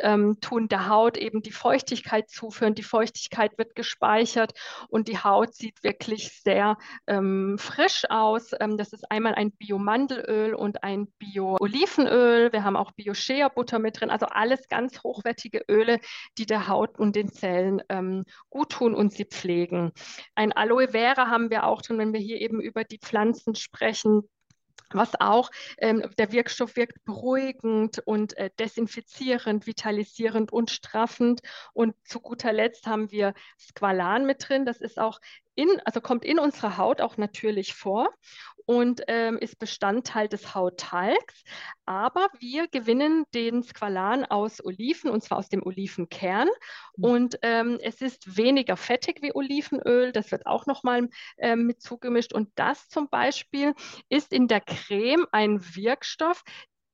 tun 0.42 0.68
der 0.68 0.88
Haut 0.88 1.16
eben 1.16 1.40
die 1.42 1.52
Feuchtigkeit 1.52 2.28
zuführen. 2.28 2.74
Die 2.74 2.82
Feuchtigkeit 2.82 3.56
wird 3.56 3.74
gespeichert 3.74 4.52
und 4.88 5.08
die 5.08 5.18
Haut 5.18 5.54
sieht 5.54 5.82
wirklich 5.82 6.42
sehr 6.42 6.76
ähm, 7.06 7.56
frisch 7.58 8.04
aus. 8.10 8.50
Ähm, 8.60 8.76
das 8.76 8.92
ist 8.92 9.10
einmal 9.10 9.34
ein 9.34 9.52
Biomandelöl 9.52 10.54
und 10.54 10.82
ein 10.82 11.06
Bio-Olivenöl. 11.18 12.52
Wir 12.52 12.64
haben 12.64 12.76
auch 12.76 12.92
Bio-Shea-Butter 12.92 13.78
mit 13.78 14.00
drin. 14.00 14.10
Also 14.10 14.26
alles 14.26 14.68
ganz 14.68 15.02
hochwertige 15.02 15.64
Öle, 15.68 15.98
die 16.36 16.46
der 16.46 16.68
Haut 16.68 16.98
und 16.98 17.16
den 17.16 17.32
Zellen 17.32 17.82
ähm, 17.88 18.24
gut 18.50 18.72
tun 18.72 18.94
und 18.94 19.12
sie 19.12 19.24
pflegen. 19.24 19.92
Ein 20.34 20.52
Aloe 20.52 20.88
Vera 20.88 21.28
haben 21.28 21.50
wir 21.50 21.64
auch 21.64 21.80
drin, 21.80 21.98
wenn 21.98 22.12
wir 22.12 22.20
hier 22.20 22.40
eben 22.40 22.60
über 22.60 22.84
die 22.84 22.98
Pflanzen 22.98 23.54
sprechen 23.54 24.28
was 24.94 25.18
auch, 25.20 25.50
ähm, 25.78 26.04
der 26.18 26.32
Wirkstoff 26.32 26.76
wirkt 26.76 27.04
beruhigend 27.04 28.00
und 28.04 28.36
äh, 28.36 28.50
desinfizierend, 28.58 29.66
vitalisierend 29.66 30.52
und 30.52 30.70
straffend. 30.70 31.40
Und 31.72 31.94
zu 32.04 32.20
guter 32.20 32.52
Letzt 32.52 32.86
haben 32.86 33.10
wir 33.10 33.34
Squalan 33.58 34.26
mit 34.26 34.48
drin. 34.48 34.66
Das 34.66 34.80
ist 34.80 34.98
auch 34.98 35.20
in, 35.54 35.68
also 35.84 36.00
kommt 36.00 36.24
in 36.24 36.38
unserer 36.38 36.76
Haut 36.76 37.00
auch 37.00 37.16
natürlich 37.16 37.74
vor 37.74 38.08
und 38.66 39.02
ähm, 39.08 39.38
ist 39.38 39.58
Bestandteil 39.58 40.28
des 40.28 40.54
Hauttalgs. 40.54 41.42
Aber 41.84 42.28
wir 42.38 42.68
gewinnen 42.68 43.24
den 43.34 43.62
Squalan 43.62 44.24
aus 44.24 44.64
Oliven 44.64 45.10
und 45.10 45.22
zwar 45.22 45.38
aus 45.38 45.48
dem 45.48 45.62
Olivenkern. 45.64 46.48
Mhm. 46.96 47.04
Und 47.04 47.38
ähm, 47.42 47.78
es 47.82 48.00
ist 48.00 48.36
weniger 48.36 48.76
fettig 48.76 49.20
wie 49.22 49.34
Olivenöl. 49.34 50.12
Das 50.12 50.30
wird 50.30 50.46
auch 50.46 50.66
nochmal 50.66 51.08
ähm, 51.38 51.66
mit 51.66 51.82
zugemischt. 51.82 52.32
Und 52.32 52.50
das 52.54 52.88
zum 52.88 53.08
Beispiel 53.08 53.74
ist 54.08 54.32
in 54.32 54.48
der 54.48 54.60
Creme 54.60 55.26
ein 55.32 55.60
Wirkstoff, 55.74 56.44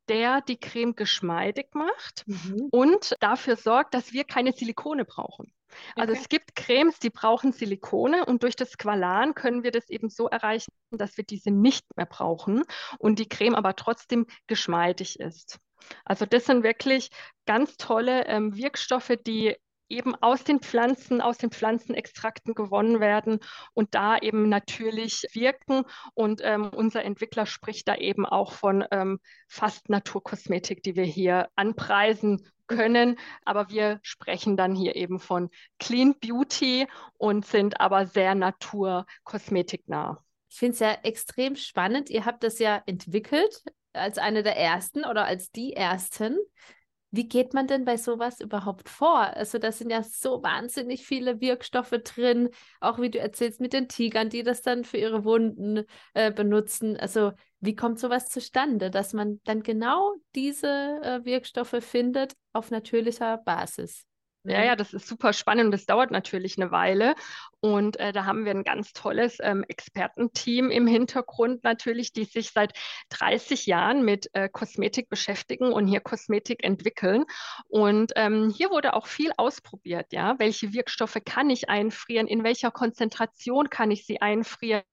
der 0.09 0.41
die 0.41 0.59
Creme 0.59 0.95
geschmeidig 0.95 1.75
macht 1.75 2.25
mhm. 2.27 2.69
und 2.71 3.15
dafür 3.21 3.57
sorgt, 3.57 3.93
dass 3.93 4.13
wir 4.13 4.25
keine 4.25 4.53
Silikone 4.53 5.05
brauchen. 5.05 5.53
Also 5.97 6.13
okay. 6.13 6.21
es 6.23 6.29
gibt 6.29 6.57
Cremes, 6.57 6.99
die 6.99 7.11
brauchen 7.11 7.53
Silikone 7.53 8.25
und 8.27 8.43
durch 8.43 8.57
das 8.57 8.79
Qualan 8.79 9.35
können 9.35 9.63
wir 9.63 9.71
das 9.71 9.89
eben 9.91 10.09
so 10.09 10.29
erreichen, 10.29 10.71
dass 10.91 11.17
wir 11.17 11.25
diese 11.25 11.51
nicht 11.51 11.85
mehr 11.97 12.07
brauchen 12.07 12.63
und 12.99 13.19
die 13.19 13.29
Creme 13.29 13.55
aber 13.55 13.77
trotzdem 13.77 14.27
geschmeidig 14.47 15.21
ist. 15.21 15.59
Also 16.05 16.27
das 16.27 16.47
sind 16.47 16.65
wirklich 16.65 17.11
ganz 17.47 17.77
tolle 17.77 18.27
ähm, 18.27 18.57
Wirkstoffe, 18.57 19.13
die 19.27 19.57
eben 19.89 20.15
aus 20.17 20.45
den 20.45 20.61
Pflanzen, 20.61 21.21
aus 21.21 21.39
den 21.39 21.51
Pflanzenextrakten 21.51 22.55
gewonnen 22.55 23.01
werden 23.01 23.41
und 23.75 23.95
da 23.95 24.19
eben 24.19 24.49
natürlich 24.49 25.27
wirken. 25.33 25.85
Und 26.15 26.41
ähm, 26.45 26.71
unser 26.75 27.05
Entwickler 27.05 27.47
spricht 27.47 27.89
da 27.89 27.95
eben 27.97 28.27
auch 28.27 28.53
von 28.53 28.85
ähm, 28.91 29.21
fast 29.49 29.89
Naturkosmetik, 29.89 30.83
die 30.83 30.95
wir 30.95 31.05
hier 31.05 31.49
anpreisen 31.57 32.47
können. 32.69 33.19
Aber 33.45 33.71
wir 33.71 33.99
sprechen 34.03 34.57
dann 34.57 34.75
hier 34.75 34.95
eben 34.95 35.19
von 35.19 35.51
Clean 35.81 36.15
Beauty 36.19 36.87
und 37.17 37.45
sind 37.45 37.81
aber 37.81 38.07
sehr 38.07 38.37
naturkosmetiknah. 38.37 40.23
Ich 40.51 40.57
finde 40.59 40.75
es 40.75 40.79
ja 40.79 40.93
extrem 41.03 41.57
spannend. 41.57 42.11
Ihr 42.11 42.25
habt 42.25 42.45
das 42.45 42.59
ja 42.59 42.83
entwickelt 42.87 43.63
als 43.93 44.19
eine 44.19 44.43
der 44.43 44.57
ersten 44.57 45.05
oder 45.05 45.25
als 45.25 45.51
die 45.51 45.73
ersten. 45.73 46.39
Wie 47.11 47.27
geht 47.27 47.55
man 47.55 47.67
denn 47.67 47.87
bei 47.87 47.97
sowas 47.97 48.41
überhaupt 48.41 48.89
vor? 48.91 49.19
Also 49.19 49.59
da 49.59 49.73
sind 49.73 49.91
ja 49.91 50.03
so 50.03 50.43
wahnsinnig 50.43 51.07
viele 51.07 51.41
Wirkstoffe 51.41 51.95
drin, 52.05 52.51
auch 52.81 53.01
wie 53.01 53.11
du 53.11 53.19
erzählst 53.19 53.61
mit 53.61 53.73
den 53.73 53.89
Tigern, 53.89 54.29
die 54.29 54.43
das 54.43 54.61
dann 54.61 54.85
für 54.85 54.99
ihre 54.99 55.25
Wunden 55.25 55.85
äh, 56.13 56.31
benutzen. 56.31 56.99
Also 56.99 57.33
wie 57.61 57.75
kommt 57.75 57.99
sowas 57.99 58.29
zustande, 58.29 58.91
dass 58.91 59.13
man 59.13 59.41
dann 59.45 59.63
genau 59.63 60.15
diese 60.35 60.69
äh, 61.03 61.25
Wirkstoffe 61.25 61.77
findet 61.81 62.35
auf 62.53 62.71
natürlicher 62.71 63.39
Basis? 63.39 64.05
Ja, 64.45 64.65
ja, 64.65 64.77
das 64.77 64.95
ist 64.95 65.07
super 65.07 65.33
spannend 65.33 65.67
und 65.67 65.73
das 65.73 65.85
dauert 65.85 66.11
natürlich 66.11 66.57
eine 66.59 66.71
Weile. 66.71 67.15
Und 67.61 67.99
äh, 67.99 68.13
da 68.13 68.25
haben 68.25 68.45
wir 68.45 68.53
ein 68.53 68.63
ganz 68.63 68.93
tolles 68.93 69.39
ähm, 69.43 69.65
Expertenteam 69.67 70.71
im 70.71 70.87
Hintergrund 70.87 71.65
natürlich, 71.65 72.13
die 72.13 72.25
sich 72.25 72.53
seit 72.53 72.73
30 73.11 73.67
Jahren 73.67 74.05
mit 74.05 74.31
äh, 74.33 74.49
Kosmetik 74.49 75.09
beschäftigen 75.09 75.73
und 75.73 75.89
hier 75.89 76.01
Kosmetik 76.01 76.63
entwickeln. 76.63 77.25
Und 77.67 78.13
ähm, 78.15 78.53
hier 78.57 78.71
wurde 78.71 78.95
auch 78.95 79.09
viel 79.09 79.33
ausprobiert, 79.37 80.13
ja. 80.13 80.39
Welche 80.39 80.73
Wirkstoffe 80.73 81.19
kann 81.25 81.51
ich 81.51 81.69
einfrieren? 81.69 82.29
In 82.29 82.45
welcher 82.45 82.71
Konzentration 82.71 83.71
kann 83.71 83.91
ich 83.91 84.07
sie 84.07 84.21
einfrieren? 84.21 84.85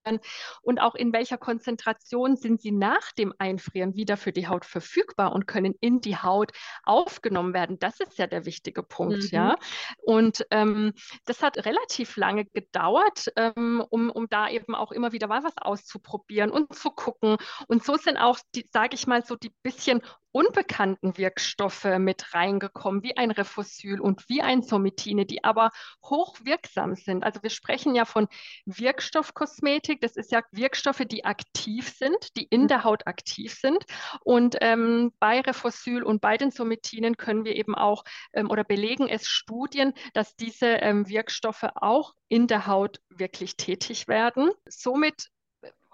Und 0.63 0.79
auch 0.79 0.95
in 0.95 1.13
welcher 1.13 1.37
Konzentration 1.37 2.35
sind 2.35 2.61
sie 2.61 2.71
nach 2.71 3.11
dem 3.11 3.31
Einfrieren 3.37 3.93
wieder 3.93 4.17
für 4.17 4.31
die 4.31 4.47
Haut 4.47 4.65
verfügbar 4.65 5.33
und 5.33 5.45
können 5.45 5.75
in 5.81 6.01
die 6.01 6.17
Haut 6.17 6.51
aufgenommen 6.83 7.53
werden? 7.53 7.77
Das 7.77 7.99
ist 7.99 8.17
ja 8.17 8.25
der 8.25 8.45
wichtige 8.45 8.81
Punkt, 8.81 9.31
mhm. 9.31 9.34
Ja. 9.35 9.55
Und 10.03 10.45
ähm, 10.51 10.93
das 11.25 11.41
hat 11.43 11.57
relativ 11.65 12.17
lange 12.17 12.45
gedauert, 12.45 13.31
ähm, 13.35 13.83
um, 13.89 14.09
um 14.09 14.27
da 14.29 14.49
eben 14.49 14.75
auch 14.75 14.91
immer 14.91 15.11
wieder 15.11 15.27
mal 15.27 15.43
was 15.43 15.57
auszuprobieren 15.57 16.51
und 16.51 16.73
zu 16.75 16.89
gucken. 16.91 17.37
Und 17.67 17.83
so 17.83 17.97
sind 17.97 18.17
auch, 18.17 18.39
sage 18.71 18.95
ich 18.95 19.07
mal, 19.07 19.23
so 19.25 19.35
die 19.35 19.53
bisschen 19.63 20.01
unbekannten 20.35 21.17
Wirkstoffe 21.17 21.87
mit 21.97 22.33
reingekommen, 22.33 23.03
wie 23.03 23.15
ein 23.15 23.31
Refosyl 23.31 24.01
und 24.01 24.27
wie 24.27 24.41
ein 24.41 24.63
Somitine, 24.63 25.25
die 25.25 25.45
aber 25.45 25.71
hochwirksam 26.03 26.95
sind. 26.95 27.23
Also 27.23 27.41
wir 27.41 27.49
sprechen 27.49 27.95
ja 27.95 28.03
von 28.03 28.27
Wirkstoffkosmetik. 28.65 30.01
Das 30.01 30.17
ist 30.17 30.33
ja 30.33 30.41
Wirkstoffe, 30.51 31.05
die 31.09 31.23
aktiv 31.23 31.87
sind, 31.87 32.35
die 32.35 32.43
in 32.43 32.63
mhm. 32.63 32.67
der 32.67 32.83
Haut 32.83 33.07
aktiv 33.07 33.53
sind. 33.53 33.85
Und 34.25 34.57
ähm, 34.59 35.13
bei 35.21 35.39
Refosyl 35.39 36.03
und 36.03 36.19
bei 36.19 36.35
den 36.35 36.51
Somitinen 36.51 37.15
können 37.15 37.45
wir 37.45 37.55
eben 37.55 37.73
auch 37.73 38.03
ähm, 38.33 38.49
oder 38.49 38.65
belegen 38.65 39.07
es 39.07 39.29
Studien, 39.29 39.93
dass 40.13 40.35
diese 40.35 40.67
ähm, 40.67 41.07
Wirkstoffe 41.07 41.63
auch 41.75 42.13
in 42.27 42.47
der 42.47 42.67
Haut 42.67 42.99
wirklich 43.07 43.55
tätig 43.55 44.09
werden. 44.09 44.51
Somit 44.67 45.29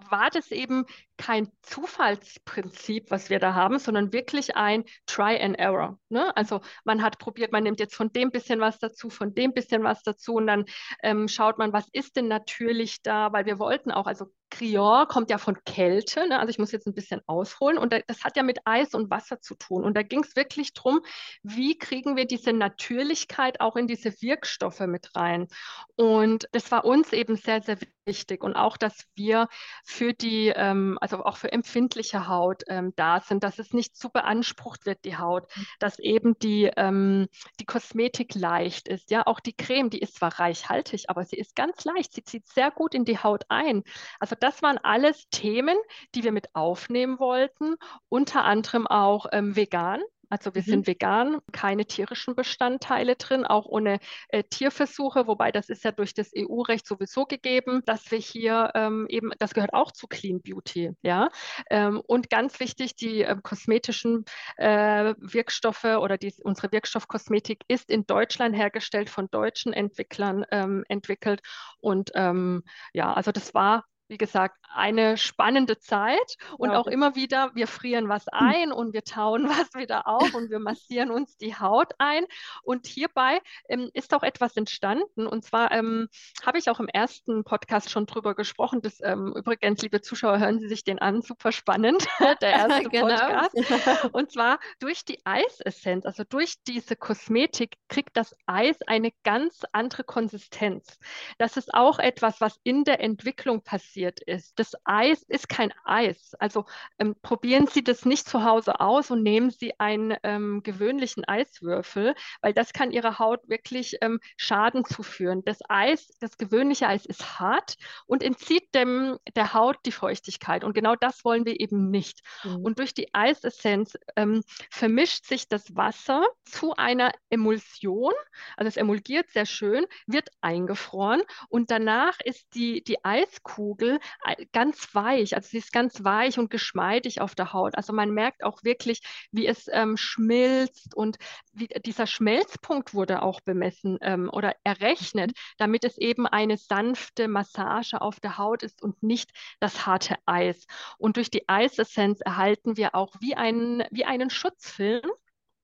war 0.10 0.30
das 0.30 0.52
eben 0.52 0.86
kein 1.22 1.52
Zufallsprinzip, 1.62 3.12
was 3.12 3.30
wir 3.30 3.38
da 3.38 3.54
haben, 3.54 3.78
sondern 3.78 4.12
wirklich 4.12 4.56
ein 4.56 4.86
Try 5.06 5.40
and 5.40 5.56
Error. 5.60 6.00
Ne? 6.10 6.36
Also 6.36 6.62
man 6.84 7.04
hat 7.04 7.20
probiert, 7.20 7.52
man 7.52 7.64
nimmt 7.64 7.80
jetzt 7.80 7.94
von 7.94 8.12
dem 8.12 8.32
bisschen 8.32 8.60
was 8.60 8.80
dazu, 8.80 9.12
von 9.12 9.36
dem 9.36 9.54
bisschen 9.54 9.84
was 9.84 10.02
dazu 10.02 10.34
und 10.34 10.48
dann 10.48 10.66
ähm, 11.04 11.28
schaut 11.28 11.60
man, 11.60 11.74
was 11.74 11.88
ist 11.92 12.16
denn 12.16 12.28
natürlich 12.28 13.04
da, 13.04 13.32
weil 13.34 13.46
wir 13.46 13.60
wollten 13.60 13.92
auch, 13.92 14.08
also 14.08 14.32
Crior 14.50 15.08
kommt 15.08 15.30
ja 15.30 15.38
von 15.38 15.58
Kälte, 15.64 16.28
ne? 16.28 16.40
also 16.40 16.50
ich 16.50 16.60
muss 16.60 16.72
jetzt 16.72 16.86
ein 16.86 16.94
bisschen 16.94 17.22
ausholen 17.26 17.78
und 17.78 17.94
das 17.94 18.24
hat 18.24 18.36
ja 18.36 18.44
mit 18.44 18.60
Eis 18.66 18.94
und 18.94 19.10
Wasser 19.10 19.40
zu 19.40 19.56
tun 19.56 19.86
und 19.86 19.96
da 19.96 20.04
ging 20.04 20.24
es 20.24 20.36
wirklich 20.36 20.74
darum, 20.74 21.02
wie 21.42 21.78
kriegen 21.78 22.18
wir 22.18 22.26
diese 22.26 22.52
Natürlichkeit 22.52 23.62
auch 23.62 23.76
in 23.76 23.88
diese 23.88 24.10
Wirkstoffe 24.22 24.82
mit 24.82 25.16
rein 25.16 25.48
und 25.96 26.50
das 26.52 26.70
war 26.72 26.84
uns 26.84 27.14
eben 27.14 27.38
sehr, 27.38 27.62
sehr 27.62 27.78
wichtig 28.06 28.44
und 28.44 28.56
auch, 28.56 28.78
dass 28.78 29.06
wir 29.16 29.48
für 29.86 30.14
die, 30.14 30.52
ähm, 30.56 30.98
also 31.00 31.11
also 31.12 31.26
auch 31.26 31.38
für 31.38 31.52
empfindliche 31.52 32.28
Haut 32.28 32.64
ähm, 32.68 32.94
da 32.96 33.20
sind, 33.20 33.44
dass 33.44 33.60
es 33.60 33.74
nicht 33.74 33.96
zu 33.96 34.10
beansprucht 34.10 34.86
wird, 34.86 35.04
die 35.06 35.18
Haut, 35.18 35.46
mhm. 35.56 35.66
dass 35.80 36.00
eben 36.00 36.38
die, 36.40 36.72
ähm, 36.78 37.28
die 37.60 37.66
Kosmetik 37.66 38.36
leicht 38.36 38.88
ist. 38.88 39.12
Ja, 39.12 39.28
auch 39.28 39.40
die 39.40 39.54
Creme, 39.54 39.90
die 39.90 40.00
ist 40.00 40.16
zwar 40.16 40.40
reichhaltig, 40.40 41.10
aber 41.10 41.26
sie 41.26 41.38
ist 41.38 41.56
ganz 41.56 41.84
leicht. 41.84 42.14
Sie 42.14 42.24
zieht 42.24 42.48
sehr 42.48 42.72
gut 42.72 42.94
in 42.94 43.06
die 43.06 43.20
Haut 43.20 43.44
ein. 43.50 43.84
Also 44.20 44.36
das 44.40 44.62
waren 44.62 44.78
alles 44.78 45.28
Themen, 45.30 45.78
die 46.16 46.24
wir 46.24 46.32
mit 46.32 46.56
aufnehmen 46.56 47.20
wollten, 47.20 47.76
unter 48.10 48.44
anderem 48.44 48.88
auch 48.88 49.26
ähm, 49.32 49.56
vegan. 49.56 50.02
Also 50.32 50.56
wir 50.56 50.62
mhm. 50.62 50.66
sind 50.66 50.88
vegan, 50.88 51.40
keine 51.52 51.86
tierischen 51.86 52.36
Bestandteile 52.36 53.18
drin, 53.18 53.46
auch 53.46 53.66
ohne 53.66 54.00
äh, 54.30 54.44
Tierversuche, 54.44 55.28
wobei 55.28 55.52
das 55.52 55.70
ist 55.70 55.84
ja 55.84 55.92
durch 55.92 56.14
das 56.14 56.32
EU-Recht 56.36 56.88
sowieso 56.88 57.26
gegeben, 57.26 57.84
dass 57.86 58.10
wir 58.12 58.18
hier 58.18 58.72
ähm, 58.74 59.06
eben, 59.10 59.32
das 59.40 59.54
gehört 59.54 59.74
auch 59.74 59.92
zu 59.92 60.08
Clean 60.08 60.42
Beauty, 60.42 60.92
ja. 61.02 61.30
Ähm, 61.70 62.02
und 62.08 62.30
ganz 62.30 62.62
wichtig, 62.62 62.96
die 62.96 63.24
äh, 63.24 63.36
kosmetischen 63.44 64.24
äh, 64.56 65.14
Wirkstoffe 65.18 65.84
oder 65.84 66.18
die, 66.18 66.34
unsere 66.44 66.72
Wirkstoffkosmetik 66.72 67.64
ist 67.68 67.92
in 67.92 68.06
Deutschland 68.06 68.56
hergestellt, 68.56 69.10
von 69.10 69.30
deutschen 69.30 69.74
Entwicklern 69.74 70.46
ähm, 70.52 70.86
entwickelt. 70.88 71.42
Und 71.82 72.12
ähm, 72.16 72.64
ja, 72.94 73.14
also 73.14 73.34
das 73.34 73.54
war 73.54 73.84
wie 74.12 74.18
gesagt, 74.18 74.58
eine 74.74 75.18
spannende 75.18 75.80
Zeit 75.80 76.36
und 76.58 76.72
ja. 76.72 76.78
auch 76.78 76.88
immer 76.88 77.16
wieder, 77.16 77.52
wir 77.56 77.66
frieren 77.66 78.10
was 78.10 78.26
hm. 78.26 78.48
ein 78.48 78.72
und 78.74 78.94
wir 78.94 79.04
tauen 79.06 79.46
was 79.50 79.74
wieder 79.74 80.06
auf 80.06 80.34
und 80.34 80.50
wir 80.50 80.60
massieren 80.60 81.12
uns 81.12 81.38
die 81.38 81.56
Haut 81.56 81.94
ein. 81.98 82.26
Und 82.62 82.88
hierbei 82.88 83.40
ähm, 83.70 83.90
ist 83.94 84.14
auch 84.14 84.24
etwas 84.24 84.58
entstanden. 84.58 85.28
Und 85.28 85.46
zwar 85.46 85.72
ähm, 85.72 86.10
habe 86.46 86.58
ich 86.58 86.70
auch 86.70 86.82
im 86.82 86.90
ersten 86.90 87.46
Podcast 87.46 87.90
schon 87.90 88.06
drüber 88.06 88.36
gesprochen. 88.36 88.82
Das, 88.82 89.00
ähm, 89.02 89.34
übrigens, 89.34 89.82
liebe 89.82 90.02
Zuschauer, 90.02 90.40
hören 90.40 90.60
Sie 90.60 90.68
sich 90.68 90.84
den 90.84 91.00
an, 91.00 91.22
super 91.22 91.54
spannend, 91.54 92.06
der 92.42 92.52
erste 92.52 92.84
genau. 92.90 93.08
Podcast. 93.08 94.14
Und 94.14 94.32
zwar 94.32 94.60
durch 94.80 95.06
die 95.06 95.26
Eisessenz, 95.26 96.06
also 96.06 96.26
durch 96.28 96.56
diese 96.68 96.98
Kosmetik, 96.98 97.78
kriegt 97.88 98.18
das 98.18 98.36
Eis 98.46 98.76
eine 98.88 99.12
ganz 99.24 99.62
andere 99.72 100.04
Konsistenz. 100.04 101.00
Das 101.38 101.56
ist 101.56 101.74
auch 101.74 101.98
etwas, 101.98 102.42
was 102.42 102.60
in 102.64 102.84
der 102.84 103.00
Entwicklung 103.00 103.64
passiert 103.64 104.01
basiert 104.02 104.20
ist. 104.22 104.58
Das 104.58 104.74
Eis 104.84 105.24
ist 105.28 105.48
kein 105.48 105.72
Eis. 105.86 106.34
Also 106.40 106.66
ähm, 107.00 107.16
probieren 107.22 107.68
Sie 107.68 107.84
das 107.84 108.06
nicht 108.06 108.28
zu 108.28 108.44
Hause 108.44 108.80
aus 108.80 109.12
und 109.12 109.24
nehmen 109.24 109.52
Sie 109.52 109.80
einen 109.80 110.16
ähm, 110.24 110.62
gewöhnlichen 110.64 111.24
Eiswürfel, 111.26 112.16
weil 112.42 112.54
das 112.54 112.74
kann 112.74 112.92
Ihrer 112.92 113.20
Haut 113.20 113.48
wirklich 113.48 113.98
ähm, 114.02 114.20
Schaden 114.38 114.86
zuführen. 114.86 115.44
Das 115.46 115.60
Eis, 115.70 116.10
das 116.20 116.38
gewöhnliche 116.38 116.88
Eis 116.88 117.06
ist 117.06 117.40
hart 117.40 117.76
und 118.08 118.24
entzieht 118.24 118.74
dem, 118.74 119.18
der 119.36 119.54
Haut 119.54 119.78
die 119.86 119.92
Feuchtigkeit. 119.92 120.64
Und 120.64 120.74
genau 120.74 120.96
das 120.96 121.24
wollen 121.24 121.46
wir 121.46 121.60
eben 121.60 121.90
nicht. 121.90 122.22
Mhm. 122.44 122.64
Und 122.64 122.80
durch 122.80 122.94
die 122.94 123.14
Eisessenz 123.14 123.98
ähm, 124.16 124.44
vermischt 124.72 125.26
sich 125.26 125.48
das 125.48 125.76
Wasser 125.76 126.26
zu 126.46 126.74
einer 126.76 127.12
Emulsion. 127.30 128.14
Also 128.58 128.68
es 128.68 128.78
emulgiert 128.78 129.30
sehr 129.30 129.46
schön, 129.46 129.86
wird 130.08 130.30
eingefroren 130.42 131.22
und 131.50 131.70
danach 131.70 132.20
ist 132.24 132.56
die, 132.56 132.84
die 132.84 133.04
Eiskugel 133.04 133.81
äh, 133.90 134.46
ganz 134.52 134.94
weich. 134.94 135.36
Also 135.36 135.50
sie 135.50 135.58
ist 135.58 135.72
ganz 135.72 136.04
weich 136.04 136.40
und 136.40 136.50
geschmeidig 136.50 137.22
auf 137.22 137.36
der 137.36 137.54
Haut. 137.54 137.76
Also 137.76 137.94
man 137.94 138.12
merkt 138.12 138.44
auch 138.44 138.64
wirklich, 138.64 139.02
wie 139.32 139.48
es 139.48 139.68
ähm, 139.72 139.98
schmilzt 139.98 140.96
und 140.96 141.18
wie, 141.54 141.68
dieser 141.68 142.08
Schmelzpunkt 142.08 142.94
wurde 142.94 143.22
auch 143.22 143.42
bemessen 143.42 143.98
ähm, 144.02 144.30
oder 144.32 144.56
errechnet, 144.64 145.32
damit 145.58 145.84
es 145.84 145.98
eben 145.98 146.28
eine 146.28 146.58
sanfte 146.58 147.28
Massage 147.28 148.02
auf 148.02 148.20
der 148.20 148.38
Haut 148.38 148.64
ist 148.64 148.82
und 148.82 149.02
nicht 149.04 149.32
das 149.60 149.86
harte 149.86 150.16
Eis. 150.26 150.66
Und 150.98 151.18
durch 151.18 151.30
die 151.30 151.48
Eisessenz 151.48 152.22
erhalten 152.22 152.78
wir 152.78 152.96
auch 152.96 153.16
wie 153.20 153.36
einen, 153.36 153.84
wie 153.92 154.06
einen 154.06 154.30
Schutzfilm 154.30 155.10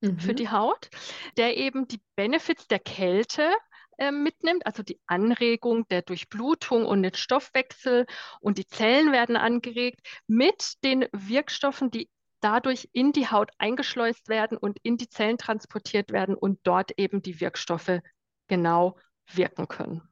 mhm. 0.01 0.19
für 0.19 0.33
die 0.33 0.50
Haut, 0.50 0.89
der 1.38 1.57
eben 1.57 1.88
die 1.88 2.01
Benefits 2.15 2.67
der 2.67 2.79
Kälte 2.79 3.50
äh, 3.97 4.11
mitnimmt, 4.11 4.65
also 4.65 4.83
die 4.83 4.99
Anregung 5.07 5.87
der 5.87 6.01
Durchblutung 6.01 6.85
und 6.85 7.03
den 7.03 7.13
Stoffwechsel 7.13 8.05
und 8.39 8.57
die 8.57 8.67
Zellen 8.67 9.11
werden 9.11 9.35
angeregt 9.35 9.99
mit 10.27 10.75
den 10.83 11.07
Wirkstoffen, 11.11 11.91
die 11.91 12.09
dadurch 12.39 12.89
in 12.93 13.11
die 13.11 13.29
Haut 13.29 13.51
eingeschleust 13.57 14.29
werden 14.29 14.57
und 14.57 14.77
in 14.83 14.97
die 14.97 15.09
Zellen 15.09 15.37
transportiert 15.37 16.11
werden 16.11 16.35
und 16.35 16.59
dort 16.63 16.91
eben 16.97 17.21
die 17.21 17.41
Wirkstoffe 17.41 17.99
genau 18.47 18.97
wirken 19.31 19.67
können. 19.67 20.07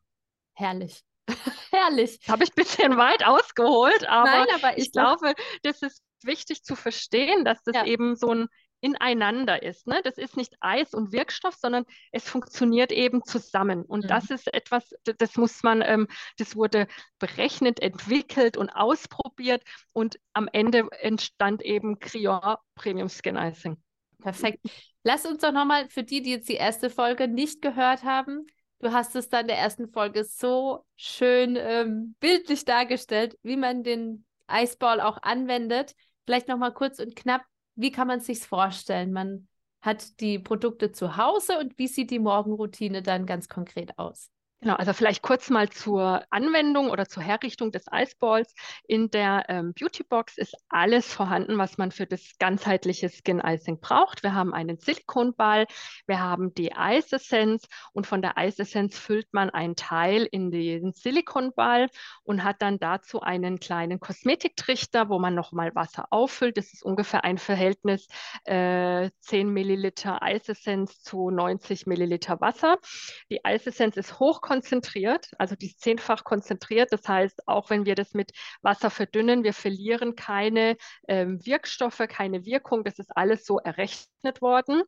Herrlich. 0.53 1.03
Herrlich. 1.71 2.19
Habe 2.27 2.43
ich 2.43 2.51
ein 2.51 2.55
bisschen 2.55 2.97
weit 2.97 3.25
ausgeholt, 3.25 4.07
aber, 4.07 4.29
Nein, 4.29 4.47
aber 4.53 4.77
ich, 4.77 4.85
ich 4.85 4.91
glaube, 4.91 5.33
das 5.63 5.81
ist 5.81 6.03
wichtig 6.23 6.63
zu 6.63 6.75
verstehen, 6.75 7.45
dass 7.45 7.61
das 7.63 7.75
ja. 7.75 7.85
eben 7.85 8.15
so 8.15 8.31
ein 8.31 8.47
ineinander 8.85 9.63
ist. 9.63 9.87
Ne? 9.87 10.01
Das 10.03 10.17
ist 10.17 10.37
nicht 10.37 10.53
Eis 10.59 10.93
und 10.93 11.11
Wirkstoff, 11.11 11.55
sondern 11.55 11.85
es 12.11 12.29
funktioniert 12.29 12.91
eben 12.91 13.23
zusammen. 13.23 13.83
Und 13.83 14.03
mhm. 14.03 14.07
das 14.09 14.29
ist 14.29 14.53
etwas, 14.53 14.93
das 15.03 15.35
muss 15.37 15.63
man, 15.63 15.81
ähm, 15.81 16.07
das 16.37 16.55
wurde 16.55 16.87
berechnet, 17.17 17.81
entwickelt 17.81 18.57
und 18.57 18.69
ausprobiert 18.69 19.63
und 19.91 20.19
am 20.33 20.47
Ende 20.51 20.87
entstand 20.99 21.63
eben 21.63 21.99
Crior 21.99 22.59
Premium 22.75 23.09
Skin 23.09 23.35
Icing. 23.35 23.77
Perfekt. 24.21 24.59
Lass 25.03 25.25
uns 25.25 25.39
doch 25.39 25.51
nochmal 25.51 25.89
für 25.89 26.03
die, 26.03 26.21
die 26.21 26.31
jetzt 26.31 26.49
die 26.49 26.53
erste 26.53 26.89
Folge 26.89 27.27
nicht 27.27 27.61
gehört 27.61 28.03
haben, 28.03 28.45
du 28.79 28.91
hast 28.91 29.15
es 29.15 29.29
dann 29.29 29.41
in 29.41 29.47
der 29.47 29.57
ersten 29.57 29.89
Folge 29.89 30.23
so 30.23 30.85
schön 30.95 31.57
ähm, 31.59 32.15
bildlich 32.19 32.65
dargestellt, 32.65 33.37
wie 33.41 33.57
man 33.57 33.83
den 33.83 34.25
Eisball 34.47 35.01
auch 35.01 35.17
anwendet. 35.21 35.95
Vielleicht 36.25 36.47
nochmal 36.47 36.73
kurz 36.73 36.99
und 36.99 37.15
knapp, 37.15 37.43
wie 37.75 37.91
kann 37.91 38.08
man 38.08 38.22
sich 38.22 38.39
vorstellen? 38.41 39.12
Man 39.13 39.48
hat 39.82 40.20
die 40.20 40.39
Produkte 40.39 40.91
zu 40.91 41.17
Hause 41.17 41.60
und 41.60 41.77
wie 41.77 41.88
sieht 41.88 42.12
die 42.12 42.20
Morgenroutine 42.20 43.01
dann 43.03 43.25
ganz 43.25 43.50
konkret 43.50 43.98
aus? 44.00 44.32
Genau, 44.65 44.77
also 44.77 44.93
vielleicht 44.93 45.22
kurz 45.22 45.51
mal 45.51 45.69
zur 45.69 46.24
Anwendung 46.31 46.89
oder 46.89 47.07
zur 47.07 47.22
Herrichtung 47.22 47.72
des 47.72 47.88
Eisballs. 47.88 48.55
In 48.88 49.12
der 49.12 49.45
ähm, 49.48 49.75
Beautybox 49.75 50.39
ist 50.39 50.55
alles 50.69 51.13
vorhanden, 51.13 51.60
was 51.60 51.77
man 51.77 51.91
für 51.91 52.07
das 52.07 52.39
ganzheitliche 52.39 53.10
Skin 53.10 53.39
Icing 53.45 53.79
braucht. 53.79 54.24
Wir 54.24 54.34
haben 54.34 54.55
einen 54.55 54.79
Silikonball, 54.79 55.67
wir 56.07 56.19
haben 56.19 56.55
die 56.55 56.74
Eisessenz 56.75 57.67
und 57.93 58.07
von 58.07 58.24
der 58.24 58.39
Eisessenz 58.39 58.98
füllt 58.98 59.31
man 59.34 59.51
einen 59.51 59.75
Teil 59.75 60.27
in 60.31 60.50
den 60.50 60.93
Silikonball 60.93 61.88
und 62.24 62.43
hat 62.43 62.63
dann 62.63 62.79
dazu 62.79 63.22
einen 63.22 63.60
kleinen 63.60 64.00
Kosmetiktrichter, 64.00 65.10
wo 65.10 65.19
man 65.19 65.36
nochmal 65.36 65.75
Wasser 65.75 66.07
auffüllt. 66.10 66.57
Das 66.57 66.74
ist 66.74 66.81
ungefähr 66.81 67.24
ein 67.24 67.38
Verhältnis 67.38 68.07
äh, 68.45 69.12
10 69.19 69.48
Milliliter 69.48 70.24
Eisessenz 70.24 71.03
zu 71.03 71.29
90 71.29 71.86
Milliliter 71.86 72.41
Wasser. 72.41 72.79
Die 73.29 73.45
Eisessenz 73.45 73.95
ist 73.95 74.20
hoch 74.20 74.42
konzentriert, 74.55 75.31
also 75.37 75.55
die 75.55 75.65
ist 75.68 75.81
zehnfach 75.81 76.24
konzentriert. 76.24 76.94
Das 76.94 77.05
heißt, 77.09 77.46
auch 77.46 77.70
wenn 77.70 77.85
wir 77.85 77.96
das 77.96 78.13
mit 78.13 78.31
Wasser 78.61 78.89
verdünnen, 78.89 79.44
wir 79.44 79.51
verlieren 79.51 80.15
keine 80.15 80.77
ähm, 81.09 81.46
Wirkstoffe, 81.46 82.01
keine 82.07 82.46
Wirkung. 82.46 82.85
Das 82.85 82.98
ist 82.98 83.11
alles 83.18 83.46
so 83.46 83.59
errechnet 83.59 84.41
worden. 84.41 84.83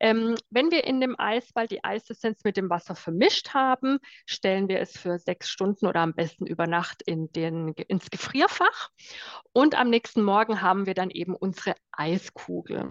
Ähm, 0.00 0.34
wenn 0.50 0.72
wir 0.72 0.82
in 0.82 1.00
dem 1.00 1.14
Eisball 1.16 1.68
die 1.68 1.84
Eisessenz 1.84 2.42
mit 2.42 2.56
dem 2.56 2.68
Wasser 2.70 2.96
vermischt 2.96 3.54
haben, 3.54 3.98
stellen 4.26 4.68
wir 4.68 4.80
es 4.80 4.98
für 4.98 5.20
sechs 5.20 5.48
Stunden 5.48 5.86
oder 5.86 6.00
am 6.00 6.14
besten 6.14 6.46
über 6.46 6.66
Nacht 6.66 7.00
in 7.06 7.30
den, 7.30 7.68
ins 7.86 8.10
Gefrierfach. 8.10 8.90
Und 9.52 9.76
am 9.76 9.90
nächsten 9.90 10.24
Morgen 10.24 10.60
haben 10.60 10.86
wir 10.86 10.94
dann 10.94 11.10
eben 11.10 11.36
unsere 11.36 11.76
Eiskugel 11.92 12.88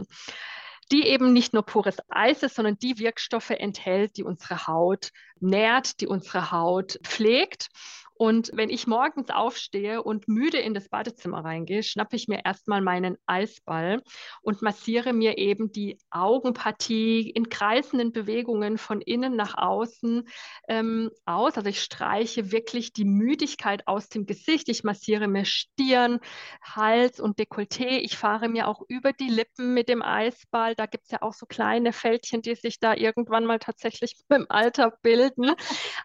die 0.94 1.08
eben 1.08 1.34
nicht 1.34 1.54
nur 1.54 1.64
pures 1.64 1.98
Eis 2.08 2.44
ist, 2.44 2.56
sondern 2.56 2.78
die 2.78 3.00
Wirkstoffe 3.00 3.50
enthält, 3.50 4.16
die 4.16 4.24
unsere 4.24 4.68
Haut 4.68 5.10
nährt, 5.40 6.00
die 6.00 6.08
unsere 6.08 6.52
Haut 6.52 7.00
pflegt. 7.04 7.70
Und 8.24 8.52
wenn 8.54 8.70
ich 8.70 8.88
morgens 8.88 9.30
aufstehe 9.32 10.02
und 10.02 10.30
müde 10.30 10.58
in 10.58 10.74
das 10.74 10.88
Badezimmer 10.88 11.44
reingehe, 11.44 11.84
schnappe 11.84 12.16
ich 12.16 12.30
mir 12.30 12.46
erstmal 12.46 12.80
meinen 12.80 13.18
Eisball 13.26 14.02
und 14.42 14.62
massiere 14.62 15.12
mir 15.12 15.38
eben 15.38 15.74
die 15.74 15.98
Augenpartie 16.10 17.30
in 17.30 17.50
kreisenden 17.50 18.14
Bewegungen 18.14 18.78
von 18.78 19.02
innen 19.02 19.36
nach 19.36 19.58
außen 19.58 20.24
ähm, 20.70 21.12
aus. 21.26 21.58
Also 21.58 21.68
ich 21.68 21.82
streiche 21.82 22.54
wirklich 22.54 22.94
die 22.94 23.04
Müdigkeit 23.04 23.90
aus 23.90 24.08
dem 24.08 24.26
Gesicht. 24.26 24.70
Ich 24.70 24.86
massiere 24.86 25.28
mir 25.28 25.44
Stirn, 25.44 26.22
Hals 26.62 27.20
und 27.20 27.38
Dekolleté. 27.40 27.98
Ich 27.98 28.16
fahre 28.16 28.48
mir 28.48 28.70
auch 28.70 28.84
über 28.88 29.12
die 29.12 29.28
Lippen 29.28 29.74
mit 29.74 29.90
dem 29.90 30.02
Eisball. 30.02 30.76
Da 30.76 30.86
gibt 30.86 31.04
es 31.04 31.12
ja 31.12 31.22
auch 31.24 31.34
so 31.34 31.46
kleine 31.46 31.92
Fältchen, 31.92 32.42
die 32.42 32.56
sich 32.56 32.80
da 32.80 32.94
irgendwann 32.94 33.46
mal 33.46 33.60
tatsächlich 33.60 34.16
im 34.30 34.46
Alter 34.48 34.94
bilden. 35.02 35.52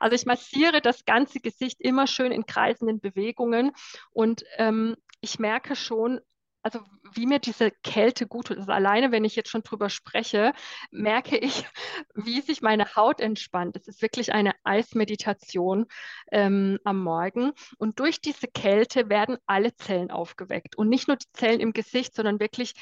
Also 0.01 0.17
ich 0.17 0.27
massiere 0.27 0.81
das 0.81 1.05
ganze 1.05 1.39
Gesicht 1.39 1.81
immer 1.81 2.08
schön 2.11 2.33
in 2.33 2.47
kreisenden 2.47 3.01
Bewegungen. 3.01 3.73
Und 4.11 4.45
ähm, 4.57 4.97
ich 5.21 5.39
merke 5.39 5.77
schon, 5.77 6.21
also 6.63 6.81
wie 7.15 7.27
mir 7.27 7.39
diese 7.39 7.71
Kälte 7.83 8.27
gut 8.27 8.49
tut. 8.49 8.59
Also 8.59 8.73
alleine, 8.73 9.11
wenn 9.13 9.25
ich 9.25 9.37
jetzt 9.37 9.49
schon 9.49 9.63
drüber 9.63 9.89
spreche, 9.89 10.53
merke 10.91 11.39
ich, 11.39 11.65
wie 12.15 12.41
sich 12.41 12.61
meine 12.63 12.95
Haut 12.95 13.21
entspannt. 13.21 13.77
Es 13.77 13.89
ist 13.89 14.03
wirklich 14.03 14.33
eine 14.33 14.53
Eismeditation 14.65 15.87
ähm, 16.31 16.79
am 16.85 17.03
Morgen. 17.03 17.53
Und 17.79 18.01
durch 18.01 18.21
diese 18.21 18.49
Kälte 18.49 19.09
werden 19.09 19.39
alle 19.47 19.75
Zellen 19.77 20.11
aufgeweckt. 20.11 20.77
Und 20.77 20.89
nicht 20.89 21.09
nur 21.09 21.17
die 21.17 21.31
Zellen 21.33 21.61
im 21.61 21.73
Gesicht, 21.73 22.15
sondern 22.15 22.41
wirklich 22.41 22.75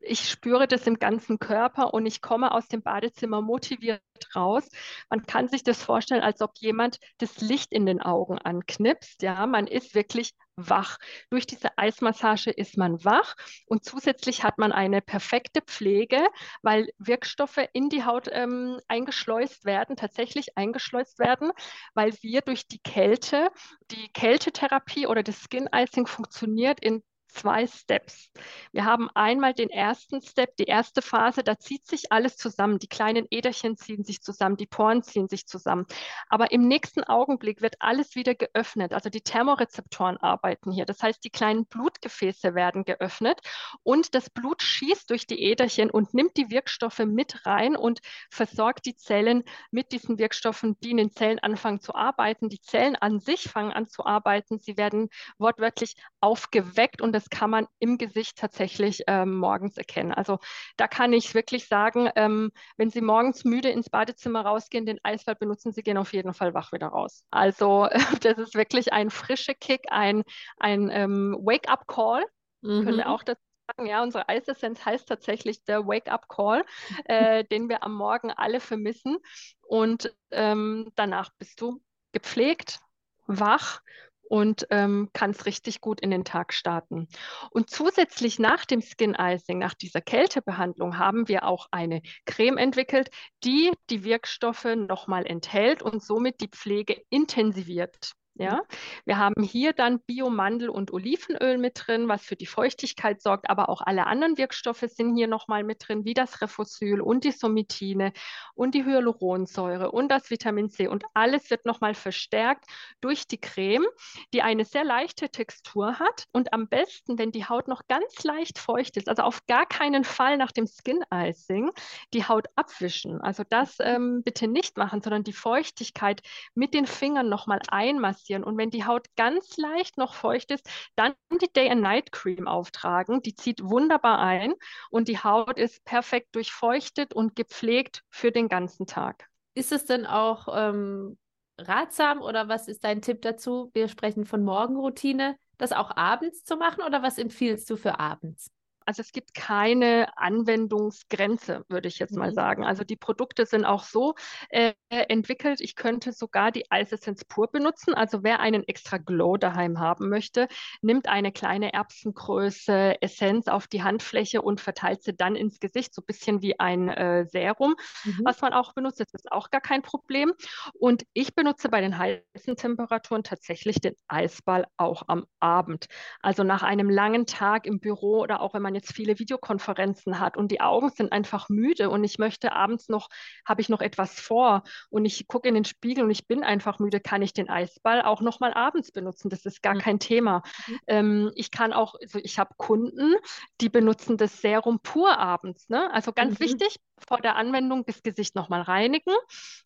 ich 0.00 0.28
spüre 0.30 0.66
das 0.68 0.86
im 0.86 0.98
ganzen 0.98 1.38
Körper 1.38 1.92
und 1.94 2.06
ich 2.06 2.22
komme 2.22 2.52
aus 2.52 2.68
dem 2.68 2.82
Badezimmer 2.82 3.42
motiviert 3.42 4.02
raus. 4.34 4.68
Man 5.10 5.26
kann 5.26 5.48
sich 5.48 5.62
das 5.62 5.82
vorstellen, 5.82 6.22
als 6.22 6.40
ob 6.40 6.52
jemand 6.58 6.98
das 7.18 7.40
Licht 7.40 7.72
in 7.72 7.86
den 7.86 8.00
Augen 8.00 8.38
anknipst. 8.38 9.22
Ja, 9.22 9.46
man 9.46 9.66
ist 9.66 9.94
wirklich 9.94 10.34
wach. 10.56 10.98
Durch 11.30 11.46
diese 11.46 11.76
Eismassage 11.78 12.50
ist 12.50 12.76
man 12.76 13.04
wach 13.04 13.34
und 13.66 13.84
zusätzlich 13.84 14.42
hat 14.42 14.58
man 14.58 14.72
eine 14.72 15.00
perfekte 15.00 15.62
Pflege, 15.62 16.26
weil 16.62 16.88
Wirkstoffe 16.98 17.60
in 17.72 17.88
die 17.88 18.04
Haut 18.04 18.28
ähm, 18.32 18.80
eingeschleust 18.88 19.64
werden, 19.64 19.96
tatsächlich 19.96 20.56
eingeschleust 20.56 21.18
werden, 21.18 21.52
weil 21.94 22.12
wir 22.22 22.40
durch 22.40 22.66
die 22.66 22.80
Kälte, 22.80 23.50
die 23.90 24.08
Kältetherapie 24.12 25.06
oder 25.06 25.22
das 25.22 25.40
Skin 25.40 25.68
Icing 25.72 26.06
funktioniert 26.06 26.80
in 26.80 27.02
zwei 27.28 27.66
Steps. 27.66 28.30
Wir 28.72 28.84
haben 28.84 29.08
einmal 29.14 29.54
den 29.54 29.70
ersten 29.70 30.20
Step, 30.22 30.56
die 30.56 30.64
erste 30.64 31.02
Phase, 31.02 31.42
da 31.42 31.58
zieht 31.58 31.86
sich 31.86 32.10
alles 32.12 32.36
zusammen. 32.36 32.78
Die 32.78 32.88
kleinen 32.88 33.26
Äderchen 33.30 33.76
ziehen 33.76 34.04
sich 34.04 34.22
zusammen, 34.22 34.56
die 34.56 34.66
Poren 34.66 35.02
ziehen 35.02 35.28
sich 35.28 35.46
zusammen. 35.46 35.86
Aber 36.28 36.52
im 36.52 36.66
nächsten 36.66 37.04
Augenblick 37.04 37.60
wird 37.62 37.76
alles 37.80 38.14
wieder 38.14 38.34
geöffnet. 38.34 38.92
Also 38.92 39.10
die 39.10 39.20
Thermorezeptoren 39.20 40.16
arbeiten 40.18 40.72
hier. 40.72 40.86
Das 40.86 41.02
heißt, 41.02 41.22
die 41.24 41.30
kleinen 41.30 41.66
Blutgefäße 41.66 42.54
werden 42.54 42.84
geöffnet 42.84 43.40
und 43.82 44.14
das 44.14 44.30
Blut 44.30 44.62
schießt 44.62 45.10
durch 45.10 45.26
die 45.26 45.42
Äderchen 45.42 45.90
und 45.90 46.14
nimmt 46.14 46.36
die 46.36 46.50
Wirkstoffe 46.50 47.00
mit 47.00 47.46
rein 47.46 47.76
und 47.76 48.00
versorgt 48.30 48.86
die 48.86 48.96
Zellen 48.96 49.44
mit 49.70 49.92
diesen 49.92 50.18
Wirkstoffen, 50.18 50.78
die 50.80 50.90
in 50.90 50.96
den 50.96 51.12
Zellen 51.12 51.38
anfangen 51.38 51.80
zu 51.80 51.94
arbeiten. 51.94 52.48
Die 52.48 52.60
Zellen 52.60 52.96
an 52.96 53.20
sich 53.20 53.44
fangen 53.48 53.72
an 53.72 53.86
zu 53.86 54.04
arbeiten. 54.04 54.58
Sie 54.58 54.76
werden 54.76 55.08
wortwörtlich 55.38 55.94
aufgeweckt 56.20 57.02
und 57.02 57.12
das 57.18 57.30
kann 57.30 57.50
man 57.50 57.66
im 57.80 57.98
Gesicht 57.98 58.38
tatsächlich 58.38 59.02
ähm, 59.08 59.34
morgens 59.38 59.76
erkennen. 59.76 60.12
Also 60.12 60.38
da 60.76 60.86
kann 60.86 61.12
ich 61.12 61.34
wirklich 61.34 61.66
sagen, 61.66 62.08
ähm, 62.14 62.52
wenn 62.76 62.90
Sie 62.90 63.00
morgens 63.00 63.44
müde 63.44 63.70
ins 63.70 63.90
Badezimmer 63.90 64.42
rausgehen, 64.42 64.86
den 64.86 65.00
Eisball 65.02 65.34
benutzen, 65.34 65.72
Sie 65.72 65.82
gehen 65.82 65.98
auf 65.98 66.12
jeden 66.12 66.32
Fall 66.32 66.54
wach 66.54 66.70
wieder 66.70 66.86
raus. 66.86 67.24
Also 67.32 67.88
das 68.22 68.38
ist 68.38 68.54
wirklich 68.54 68.92
ein 68.92 69.10
frischer 69.10 69.54
Kick, 69.54 69.86
ein, 69.90 70.22
ein 70.58 70.90
ähm, 70.92 71.36
Wake-up-Call, 71.40 72.24
mhm. 72.60 72.84
können 72.84 72.98
wir 72.98 73.08
auch 73.08 73.24
dazu 73.24 73.42
sagen. 73.66 73.88
Ja, 73.88 74.04
unsere 74.04 74.28
Eisessenz 74.28 74.86
heißt 74.86 75.08
tatsächlich 75.08 75.64
der 75.64 75.88
Wake-up-Call, 75.88 76.64
äh, 77.06 77.42
den 77.50 77.68
wir 77.68 77.82
am 77.82 77.94
Morgen 77.94 78.30
alle 78.30 78.60
vermissen. 78.60 79.16
Und 79.62 80.14
ähm, 80.30 80.92
danach 80.94 81.30
bist 81.36 81.60
du 81.60 81.82
gepflegt, 82.12 82.78
wach 83.26 83.80
und 84.28 84.66
ähm, 84.70 85.10
kannst 85.12 85.46
richtig 85.46 85.80
gut 85.80 86.00
in 86.00 86.10
den 86.10 86.24
Tag 86.24 86.52
starten. 86.52 87.08
Und 87.50 87.70
zusätzlich 87.70 88.38
nach 88.38 88.64
dem 88.64 88.82
Skin 88.82 89.16
Icing, 89.18 89.58
nach 89.58 89.74
dieser 89.74 90.00
Kältebehandlung, 90.00 90.98
haben 90.98 91.28
wir 91.28 91.44
auch 91.44 91.68
eine 91.70 92.02
Creme 92.26 92.58
entwickelt, 92.58 93.10
die 93.44 93.72
die 93.90 94.04
Wirkstoffe 94.04 94.68
nochmal 94.76 95.26
enthält 95.26 95.82
und 95.82 96.02
somit 96.02 96.40
die 96.40 96.48
Pflege 96.48 97.00
intensiviert. 97.10 98.12
Ja, 98.38 98.62
wir 99.04 99.18
haben 99.18 99.42
hier 99.42 99.72
dann 99.72 99.98
Biomandel 99.98 100.68
und 100.68 100.92
Olivenöl 100.92 101.58
mit 101.58 101.72
drin, 101.74 102.06
was 102.06 102.22
für 102.22 102.36
die 102.36 102.46
Feuchtigkeit 102.46 103.20
sorgt, 103.20 103.50
aber 103.50 103.68
auch 103.68 103.80
alle 103.80 104.06
anderen 104.06 104.38
Wirkstoffe 104.38 104.84
sind 104.86 105.16
hier 105.16 105.26
nochmal 105.26 105.64
mit 105.64 105.88
drin, 105.88 106.04
wie 106.04 106.14
das 106.14 106.40
Refosyl 106.40 107.00
und 107.00 107.24
die 107.24 107.32
Somitine 107.32 108.12
und 108.54 108.76
die 108.76 108.84
Hyaluronsäure 108.84 109.90
und 109.90 110.08
das 110.08 110.30
Vitamin 110.30 110.70
C. 110.70 110.86
Und 110.86 111.02
alles 111.14 111.50
wird 111.50 111.66
nochmal 111.66 111.94
verstärkt 111.94 112.66
durch 113.00 113.26
die 113.26 113.40
Creme, 113.40 113.86
die 114.32 114.42
eine 114.42 114.64
sehr 114.64 114.84
leichte 114.84 115.30
Textur 115.30 115.98
hat 115.98 116.26
und 116.30 116.52
am 116.52 116.68
besten, 116.68 117.18
wenn 117.18 117.32
die 117.32 117.44
Haut 117.44 117.66
noch 117.66 117.88
ganz 117.88 118.22
leicht 118.22 118.60
feucht 118.60 118.96
ist, 118.96 119.08
also 119.08 119.22
auf 119.22 119.46
gar 119.46 119.66
keinen 119.66 120.04
Fall 120.04 120.36
nach 120.36 120.52
dem 120.52 120.68
Skin 120.68 121.02
Icing 121.12 121.72
die 122.14 122.24
Haut 122.24 122.46
abwischen. 122.54 123.20
Also 123.20 123.42
das 123.48 123.78
ähm, 123.80 124.22
bitte 124.22 124.46
nicht 124.46 124.76
machen, 124.76 125.02
sondern 125.02 125.24
die 125.24 125.32
Feuchtigkeit 125.32 126.22
mit 126.54 126.72
den 126.72 126.86
Fingern 126.86 127.28
nochmal 127.28 127.60
einmassieren 127.68 128.27
passieren. 128.28 128.44
Und 128.44 128.56
wenn 128.58 128.70
die 128.70 128.84
Haut 128.84 129.06
ganz 129.16 129.56
leicht 129.56 129.96
noch 129.96 130.14
feucht 130.14 130.50
ist, 130.50 130.68
dann 130.96 131.14
die 131.40 131.52
Day 131.52 131.70
and 131.70 131.82
Night 131.82 132.12
Cream 132.12 132.46
auftragen. 132.46 133.22
Die 133.22 133.34
zieht 133.34 133.62
wunderbar 133.62 134.18
ein 134.18 134.54
und 134.90 135.08
die 135.08 135.18
Haut 135.18 135.58
ist 135.58 135.84
perfekt 135.84 136.34
durchfeuchtet 136.34 137.14
und 137.14 137.34
gepflegt 137.36 138.02
für 138.10 138.30
den 138.30 138.48
ganzen 138.48 138.86
Tag. 138.86 139.28
Ist 139.54 139.72
es 139.72 139.86
denn 139.86 140.06
auch 140.06 140.48
ähm, 140.52 141.18
ratsam 141.58 142.20
oder 142.20 142.48
was 142.48 142.68
ist 142.68 142.84
dein 142.84 143.02
Tipp 143.02 143.22
dazu? 143.22 143.70
Wir 143.74 143.88
sprechen 143.88 144.24
von 144.24 144.44
Morgenroutine, 144.44 145.36
das 145.56 145.72
auch 145.72 145.96
abends 145.96 146.44
zu 146.44 146.56
machen 146.56 146.82
oder 146.84 147.02
was 147.02 147.18
empfiehlst 147.18 147.68
du 147.70 147.76
für 147.76 147.98
abends? 147.98 148.50
Also 148.88 149.02
es 149.02 149.12
gibt 149.12 149.34
keine 149.34 150.16
Anwendungsgrenze, 150.16 151.66
würde 151.68 151.88
ich 151.88 151.98
jetzt 151.98 152.14
mhm. 152.14 152.20
mal 152.20 152.32
sagen. 152.32 152.64
Also 152.64 152.84
die 152.84 152.96
Produkte 152.96 153.44
sind 153.44 153.66
auch 153.66 153.84
so 153.84 154.14
äh, 154.48 154.72
entwickelt. 154.88 155.60
Ich 155.60 155.76
könnte 155.76 156.12
sogar 156.12 156.52
die 156.52 156.70
Eisessenz 156.70 157.22
pur 157.26 157.50
benutzen. 157.50 157.92
Also 157.92 158.22
wer 158.22 158.40
einen 158.40 158.66
extra 158.66 158.96
Glow 158.96 159.36
daheim 159.36 159.78
haben 159.78 160.08
möchte, 160.08 160.48
nimmt 160.80 161.06
eine 161.06 161.32
kleine 161.32 161.74
Erbsengröße 161.74 163.02
Essenz 163.02 163.48
auf 163.48 163.66
die 163.66 163.82
Handfläche 163.82 164.40
und 164.40 164.58
verteilt 164.58 165.02
sie 165.02 165.14
dann 165.14 165.36
ins 165.36 165.60
Gesicht, 165.60 165.94
so 165.94 166.00
ein 166.00 166.06
bisschen 166.06 166.40
wie 166.40 166.58
ein 166.58 166.88
äh, 166.88 167.26
Serum, 167.26 167.74
mhm. 168.04 168.20
was 168.24 168.40
man 168.40 168.54
auch 168.54 168.72
benutzt. 168.72 169.00
Das 169.00 169.12
ist 169.12 169.30
auch 169.30 169.50
gar 169.50 169.60
kein 169.60 169.82
Problem. 169.82 170.32
Und 170.72 171.04
ich 171.12 171.34
benutze 171.34 171.68
bei 171.68 171.82
den 171.82 171.98
heißen 171.98 172.56
Temperaturen 172.56 173.22
tatsächlich 173.22 173.82
den 173.82 173.96
Eisball 174.08 174.66
auch 174.78 175.02
am 175.08 175.26
Abend. 175.40 175.88
Also 176.22 176.42
nach 176.42 176.62
einem 176.62 176.88
langen 176.88 177.26
Tag 177.26 177.66
im 177.66 177.80
Büro 177.80 178.20
oder 178.20 178.40
auch 178.40 178.54
wenn 178.54 178.62
man 178.62 178.77
jetzt 178.78 178.92
viele 178.92 179.18
Videokonferenzen 179.18 180.20
hat 180.20 180.36
und 180.36 180.50
die 180.50 180.60
Augen 180.60 180.90
sind 180.90 181.12
einfach 181.12 181.48
müde 181.48 181.90
und 181.90 182.04
ich 182.04 182.18
möchte 182.18 182.52
abends 182.52 182.88
noch, 182.88 183.08
habe 183.44 183.60
ich 183.60 183.68
noch 183.68 183.80
etwas 183.80 184.20
vor 184.20 184.62
und 184.90 185.04
ich 185.04 185.28
gucke 185.28 185.48
in 185.48 185.54
den 185.54 185.64
Spiegel 185.64 186.04
und 186.04 186.10
ich 186.10 186.26
bin 186.26 186.42
einfach 186.44 186.78
müde, 186.78 187.00
kann 187.00 187.22
ich 187.22 187.32
den 187.32 187.48
Eisball 187.48 188.02
auch 188.02 188.20
noch 188.20 188.40
mal 188.40 188.54
abends 188.54 188.92
benutzen. 188.92 189.28
Das 189.28 189.44
ist 189.44 189.62
gar 189.62 189.74
mhm. 189.74 189.80
kein 189.80 189.98
Thema. 189.98 190.42
Mhm. 190.66 190.78
Ähm, 190.86 191.32
ich 191.34 191.50
kann 191.50 191.72
auch, 191.72 191.94
also 192.00 192.18
ich 192.22 192.38
habe 192.38 192.54
Kunden, 192.56 193.14
die 193.60 193.68
benutzen 193.68 194.16
das 194.16 194.40
Serum 194.40 194.80
pur 194.80 195.18
abends. 195.18 195.68
Ne? 195.68 195.92
Also 195.92 196.12
ganz 196.12 196.38
mhm. 196.38 196.44
wichtig, 196.44 196.76
vor 197.06 197.18
der 197.20 197.36
Anwendung 197.36 197.84
das 197.86 198.02
Gesicht 198.02 198.34
nochmal 198.34 198.62
reinigen. 198.62 199.14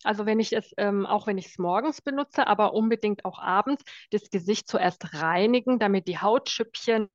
Also 0.03 0.25
wenn 0.25 0.39
ich 0.39 0.53
es, 0.53 0.73
ähm, 0.77 1.05
auch 1.05 1.27
wenn 1.27 1.37
ich 1.37 1.47
es 1.47 1.57
morgens 1.57 2.01
benutze, 2.01 2.47
aber 2.47 2.73
unbedingt 2.73 3.25
auch 3.25 3.39
abends, 3.39 3.83
das 4.11 4.29
Gesicht 4.29 4.67
zuerst 4.67 5.13
reinigen, 5.13 5.79
damit 5.79 6.07
die 6.07 6.19
Hautschüppchen 6.19 7.09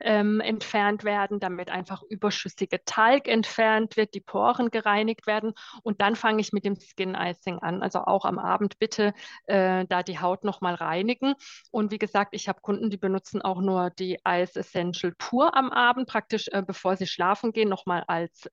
ähm, 0.00 0.40
entfernt 0.40 1.04
werden, 1.04 1.40
damit 1.40 1.70
einfach 1.70 2.02
überschüssige 2.08 2.84
Talg 2.84 3.28
entfernt 3.28 3.96
wird, 3.96 4.14
die 4.14 4.20
Poren 4.20 4.70
gereinigt 4.70 5.26
werden. 5.26 5.52
Und 5.82 6.00
dann 6.00 6.16
fange 6.16 6.40
ich 6.40 6.52
mit 6.52 6.64
dem 6.64 6.76
Skin 6.76 7.16
Icing 7.18 7.58
an. 7.58 7.82
Also 7.82 8.00
auch 8.00 8.24
am 8.24 8.38
Abend 8.38 8.78
bitte 8.78 9.12
äh, 9.46 9.84
da 9.86 10.02
die 10.02 10.20
Haut 10.20 10.44
nochmal 10.44 10.74
reinigen. 10.74 11.34
Und 11.70 11.90
wie 11.90 11.98
gesagt, 11.98 12.34
ich 12.34 12.48
habe 12.48 12.60
Kunden, 12.60 12.90
die 12.90 12.96
benutzen 12.96 13.42
auch 13.42 13.60
nur 13.60 13.90
die 13.90 14.18
Ice 14.26 14.58
Essential 14.58 15.12
pur 15.18 15.56
am 15.56 15.70
Abend, 15.70 16.08
praktisch 16.08 16.48
äh, 16.52 16.62
bevor 16.62 16.96
sie 16.96 17.06
schlafen 17.06 17.52
gehen, 17.52 17.68
nochmal 17.68 18.04
als 18.06 18.48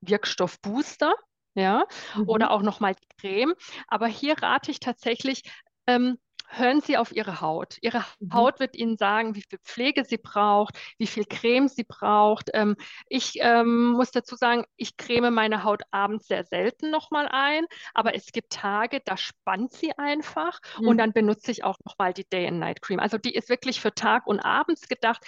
Wirkstoffbooster 0.98 1.14
ja, 1.54 1.86
mhm. 2.14 2.28
oder 2.28 2.50
auch 2.50 2.62
nochmal 2.62 2.94
die 2.94 3.08
Creme. 3.20 3.54
Aber 3.88 4.06
hier 4.06 4.40
rate 4.40 4.70
ich 4.70 4.80
tatsächlich, 4.80 5.42
ähm, 5.86 6.18
hören 6.48 6.80
Sie 6.80 6.96
auf 6.96 7.12
Ihre 7.12 7.40
Haut. 7.40 7.76
Ihre 7.82 8.04
mhm. 8.18 8.32
Haut 8.32 8.60
wird 8.60 8.74
Ihnen 8.74 8.96
sagen, 8.96 9.34
wie 9.34 9.44
viel 9.48 9.58
Pflege 9.58 10.04
sie 10.04 10.16
braucht, 10.16 10.78
wie 10.98 11.06
viel 11.06 11.24
Creme 11.24 11.68
sie 11.68 11.84
braucht. 11.84 12.50
Ähm, 12.54 12.76
ich 13.08 13.38
ähm, 13.40 13.92
muss 13.92 14.10
dazu 14.10 14.34
sagen, 14.36 14.64
ich 14.76 14.96
creme 14.96 15.30
meine 15.30 15.64
Haut 15.64 15.82
abends 15.90 16.26
sehr 16.26 16.44
selten 16.44 16.90
nochmal 16.90 17.28
ein, 17.30 17.66
aber 17.94 18.14
es 18.14 18.32
gibt 18.32 18.52
Tage, 18.52 19.00
da 19.04 19.16
spannt 19.16 19.72
sie 19.72 19.96
einfach 19.98 20.58
mhm. 20.78 20.88
und 20.88 20.98
dann 20.98 21.12
benutze 21.12 21.50
ich 21.50 21.64
auch 21.64 21.78
nochmal 21.84 22.12
die 22.12 22.28
Day 22.28 22.46
and 22.46 22.58
Night 22.58 22.82
Cream. 22.82 23.00
Also 23.00 23.18
die 23.18 23.34
ist 23.34 23.48
wirklich 23.48 23.80
für 23.80 23.94
Tag 23.94 24.26
und 24.26 24.40
abends 24.40 24.88
gedacht. 24.88 25.24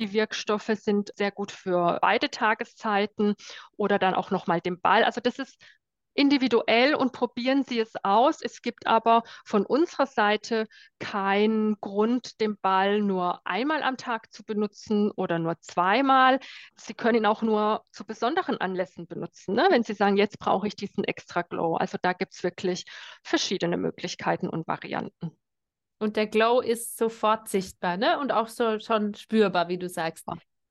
Die 0.00 0.12
Wirkstoffe 0.12 0.70
sind 0.74 1.12
sehr 1.16 1.30
gut 1.30 1.52
für 1.52 1.98
beide 2.00 2.30
Tageszeiten 2.30 3.34
oder 3.76 3.98
dann 3.98 4.14
auch 4.14 4.30
nochmal 4.30 4.60
den 4.60 4.80
Ball. 4.80 5.04
Also 5.04 5.20
das 5.20 5.38
ist 5.38 5.56
individuell 6.14 6.94
und 6.94 7.12
probieren 7.12 7.64
Sie 7.64 7.78
es 7.78 7.92
aus. 8.02 8.40
Es 8.40 8.62
gibt 8.62 8.86
aber 8.86 9.22
von 9.44 9.66
unserer 9.66 10.06
Seite 10.06 10.66
keinen 10.98 11.76
Grund, 11.80 12.40
den 12.40 12.56
Ball 12.56 13.00
nur 13.00 13.40
einmal 13.44 13.82
am 13.82 13.96
Tag 13.96 14.32
zu 14.32 14.44
benutzen 14.44 15.10
oder 15.10 15.38
nur 15.38 15.60
zweimal. 15.60 16.40
Sie 16.76 16.94
können 16.94 17.18
ihn 17.18 17.26
auch 17.26 17.42
nur 17.42 17.84
zu 17.90 18.04
besonderen 18.04 18.58
Anlässen 18.58 19.06
benutzen, 19.06 19.54
ne? 19.54 19.66
wenn 19.70 19.82
Sie 19.82 19.94
sagen, 19.94 20.16
jetzt 20.16 20.38
brauche 20.38 20.66
ich 20.66 20.76
diesen 20.76 21.04
extra 21.04 21.42
Glow. 21.42 21.76
Also 21.76 21.98
da 22.00 22.12
gibt 22.12 22.34
es 22.34 22.42
wirklich 22.42 22.84
verschiedene 23.22 23.76
Möglichkeiten 23.76 24.48
und 24.48 24.66
Varianten. 24.66 25.36
Und 25.98 26.16
der 26.16 26.26
Glow 26.26 26.60
ist 26.60 26.96
sofort 26.96 27.48
sichtbar, 27.48 27.96
ne? 27.96 28.18
Und 28.18 28.32
auch 28.32 28.48
so 28.48 28.78
schon 28.78 29.14
spürbar, 29.14 29.68
wie 29.68 29.78
du 29.78 29.88
sagst. 29.88 30.26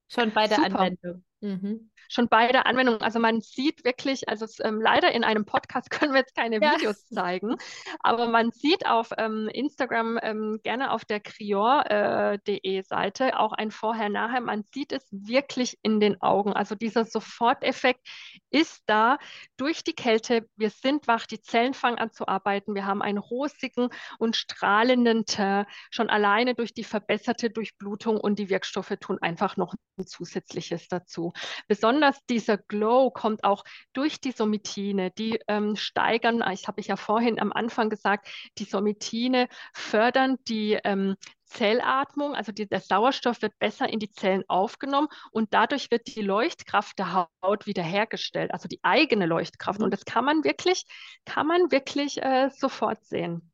Schon 0.07 0.31
bei 0.31 0.47
der 0.47 0.57
Super. 0.57 0.79
Anwendung. 0.79 1.23
Mhm 1.43 1.91
schon 2.13 2.27
beide 2.27 2.65
Anwendungen. 2.65 3.01
Also 3.01 3.19
man 3.19 3.41
sieht 3.41 3.83
wirklich, 3.83 4.29
also 4.29 4.45
es, 4.45 4.59
ähm, 4.59 4.81
leider 4.81 5.11
in 5.11 5.23
einem 5.23 5.45
Podcast 5.45 5.89
können 5.89 6.13
wir 6.13 6.19
jetzt 6.19 6.35
keine 6.35 6.61
ja. 6.61 6.75
Videos 6.75 7.07
zeigen, 7.07 7.55
aber 7.99 8.27
man 8.27 8.51
sieht 8.51 8.85
auf 8.85 9.09
ähm, 9.17 9.49
Instagram 9.51 10.19
ähm, 10.21 10.59
gerne 10.63 10.91
auf 10.91 11.05
der 11.05 11.19
crior.de 11.19 12.59
äh, 12.63 12.83
Seite 12.83 13.39
auch 13.39 13.53
ein 13.53 13.71
Vorher-Nachher. 13.71 14.41
Man 14.41 14.63
sieht 14.73 14.91
es 14.91 15.07
wirklich 15.11 15.77
in 15.81 15.99
den 15.99 16.21
Augen. 16.21 16.53
Also 16.53 16.75
dieser 16.75 17.05
Soforteffekt 17.05 18.07
ist 18.49 18.83
da 18.85 19.17
durch 19.57 19.83
die 19.83 19.93
Kälte. 19.93 20.47
Wir 20.55 20.69
sind 20.69 21.07
wach, 21.07 21.25
die 21.25 21.41
Zellen 21.41 21.73
fangen 21.73 21.97
an 21.97 22.11
zu 22.11 22.27
arbeiten. 22.27 22.75
Wir 22.75 22.85
haben 22.85 23.01
einen 23.01 23.17
rosigen 23.17 23.89
und 24.19 24.35
strahlenden 24.35 25.25
Teint, 25.25 25.67
schon 25.89 26.09
alleine 26.09 26.55
durch 26.55 26.73
die 26.73 26.83
verbesserte 26.83 27.49
Durchblutung 27.49 28.19
und 28.19 28.39
die 28.39 28.49
Wirkstoffe 28.49 28.93
tun 28.99 29.17
einfach 29.21 29.57
noch 29.57 29.73
ein 29.97 30.05
zusätzliches 30.05 30.87
dazu. 30.87 31.32
Besonders 31.67 31.93
besonders 31.93 32.25
dieser 32.25 32.57
Glow 32.57 33.11
kommt 33.11 33.43
auch 33.43 33.63
durch 33.93 34.19
die 34.19 34.31
Somitine. 34.31 35.11
Die 35.11 35.39
ähm, 35.47 35.75
steigern, 35.75 36.41
ah, 36.41 36.51
ich 36.51 36.67
habe 36.67 36.81
ich 36.81 36.87
ja 36.87 36.95
vorhin 36.95 37.39
am 37.39 37.51
Anfang 37.51 37.89
gesagt, 37.89 38.27
die 38.57 38.63
Somitine 38.63 39.47
fördern 39.73 40.37
die 40.47 40.79
ähm, 40.83 41.15
Zellatmung, 41.45 42.35
also 42.35 42.51
die, 42.51 42.67
der 42.67 42.79
Sauerstoff 42.79 43.41
wird 43.41 43.57
besser 43.59 43.87
in 43.87 43.99
die 43.99 44.09
Zellen 44.09 44.43
aufgenommen 44.47 45.07
und 45.31 45.53
dadurch 45.53 45.91
wird 45.91 46.07
die 46.07 46.21
Leuchtkraft 46.21 46.97
der 46.97 47.27
Haut 47.43 47.67
wiederhergestellt, 47.67 48.51
also 48.51 48.67
die 48.67 48.79
eigene 48.81 49.27
Leuchtkraft. 49.27 49.79
Mhm. 49.79 49.85
Und 49.85 49.91
das 49.91 50.05
kann 50.05 50.25
man 50.25 50.43
wirklich, 50.43 50.85
kann 51.25 51.45
man 51.45 51.71
wirklich 51.71 52.21
äh, 52.23 52.49
sofort 52.49 53.05
sehen. 53.05 53.51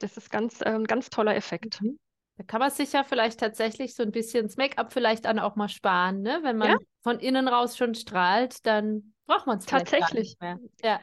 Das 0.00 0.16
ist 0.16 0.30
ganz, 0.30 0.60
äh, 0.60 0.70
ein 0.70 0.84
ganz 0.84 1.08
toller 1.08 1.36
Effekt. 1.36 1.80
Mhm. 1.80 1.98
Da 2.36 2.44
kann 2.44 2.60
man 2.60 2.70
sich 2.70 2.92
ja 2.92 3.02
vielleicht 3.02 3.40
tatsächlich 3.40 3.94
so 3.94 4.02
ein 4.02 4.10
bisschen 4.10 4.46
das 4.46 4.56
Make-up 4.56 4.92
vielleicht 4.92 5.24
dann 5.24 5.38
auch 5.38 5.56
mal 5.56 5.68
sparen, 5.68 6.20
ne? 6.20 6.40
Wenn 6.42 6.58
man 6.58 6.70
ja? 6.70 6.76
von 7.02 7.18
innen 7.18 7.48
raus 7.48 7.76
schon 7.76 7.94
strahlt, 7.94 8.66
dann 8.66 9.14
braucht 9.26 9.46
man 9.46 9.58
es 9.58 9.66
tatsächlich 9.66 10.36
mehr. 10.40 10.58
Ja. 10.82 11.00